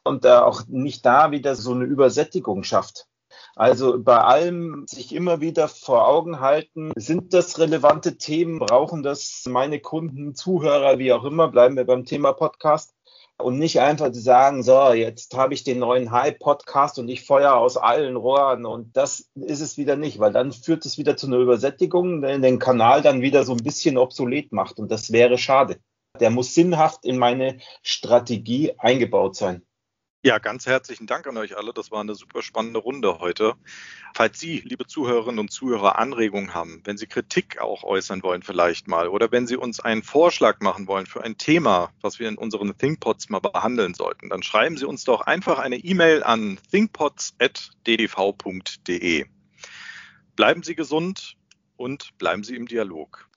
und 0.04 0.26
da 0.26 0.44
auch 0.44 0.64
nicht 0.68 1.06
da 1.06 1.32
wieder 1.32 1.56
so 1.56 1.72
eine 1.72 1.86
Übersättigung 1.86 2.64
schafft. 2.64 3.08
Also 3.56 4.04
bei 4.04 4.18
allem 4.18 4.86
sich 4.86 5.16
immer 5.16 5.40
wieder 5.40 5.70
vor 5.70 6.10
Augen 6.10 6.42
halten, 6.42 6.92
sind 6.98 7.34
das 7.34 7.58
relevante 7.58 8.18
Themen, 8.18 8.60
brauchen 8.60 9.02
das 9.02 9.46
meine 9.48 9.80
Kunden, 9.80 10.36
Zuhörer, 10.36 11.00
wie 11.00 11.14
auch 11.14 11.24
immer, 11.24 11.48
bleiben 11.48 11.78
wir 11.78 11.86
beim 11.86 12.04
Thema 12.04 12.34
Podcast 12.34 12.94
und 13.42 13.58
nicht 13.58 13.80
einfach 13.80 14.12
zu 14.12 14.20
sagen, 14.20 14.64
so, 14.64 14.92
jetzt 14.92 15.36
habe 15.36 15.54
ich 15.54 15.64
den 15.64 15.80
neuen 15.80 16.12
Hype-Podcast 16.12 17.00
und 17.00 17.08
ich 17.08 17.26
feuer 17.26 17.54
aus 17.56 17.78
allen 17.78 18.16
Rohren 18.16 18.66
und 18.66 18.96
das 18.96 19.30
ist 19.36 19.62
es 19.62 19.78
wieder 19.78 19.96
nicht, 19.96 20.20
weil 20.20 20.34
dann 20.34 20.52
führt 20.52 20.86
es 20.86 20.98
wieder 20.98 21.16
zu 21.16 21.28
einer 21.28 21.38
Übersättigung, 21.38 22.22
der 22.22 22.38
den 22.40 22.60
Kanal 22.60 23.02
dann 23.02 23.22
wieder 23.22 23.44
so 23.46 23.54
ein 23.54 23.64
bisschen 23.64 23.98
obsolet 23.98 24.52
macht 24.52 24.78
und 24.80 24.92
das 24.92 25.12
wäre 25.12 25.38
schade. 25.38 25.78
Der 26.20 26.32
muss 26.32 26.54
sinnhaft 26.54 27.06
in 27.06 27.18
meine 27.18 27.60
Strategie 27.82 28.74
eingebaut 28.78 29.36
sein. 29.36 29.66
Ja, 30.22 30.38
ganz 30.38 30.66
herzlichen 30.66 31.08
Dank 31.08 31.28
an 31.28 31.38
euch 31.38 31.56
alle. 31.56 31.72
Das 31.72 31.92
war 31.92 32.02
eine 32.02 32.14
super 32.14 32.42
spannende 32.42 32.80
Runde 32.80 33.20
heute. 33.20 33.54
Falls 34.14 34.38
Sie, 34.38 34.60
liebe 34.66 34.86
Zuhörerinnen 34.86 35.40
und 35.40 35.50
Zuhörer, 35.50 35.98
Anregungen 35.98 36.54
haben, 36.54 36.82
wenn 36.84 36.98
Sie 36.98 37.08
Kritik 37.08 37.62
auch 37.62 37.86
äußern 37.86 38.22
wollen 38.22 38.42
vielleicht 38.42 38.90
mal 38.90 39.08
oder 39.08 39.32
wenn 39.32 39.48
Sie 39.48 39.56
uns 39.56 39.80
einen 39.80 40.04
Vorschlag 40.04 40.60
machen 40.60 40.88
wollen 40.88 41.06
für 41.06 41.24
ein 41.24 41.38
Thema, 41.38 41.94
was 42.02 42.20
wir 42.20 42.28
in 42.28 42.38
unseren 42.38 42.78
ThinkPods 42.78 43.30
mal 43.30 43.40
behandeln 43.40 43.94
sollten, 43.94 44.28
dann 44.28 44.44
schreiben 44.44 44.76
Sie 44.76 44.84
uns 44.84 45.06
doch 45.06 45.22
einfach 45.22 45.58
eine 45.58 45.78
E-Mail 45.78 46.22
an 46.22 46.60
thinkpods.ddv.de. 46.70 49.26
Bleiben 50.36 50.64
Sie 50.64 50.76
gesund 50.76 51.38
und 51.78 52.18
bleiben 52.18 52.44
Sie 52.44 52.58
im 52.58 52.68
Dialog. 52.68 53.26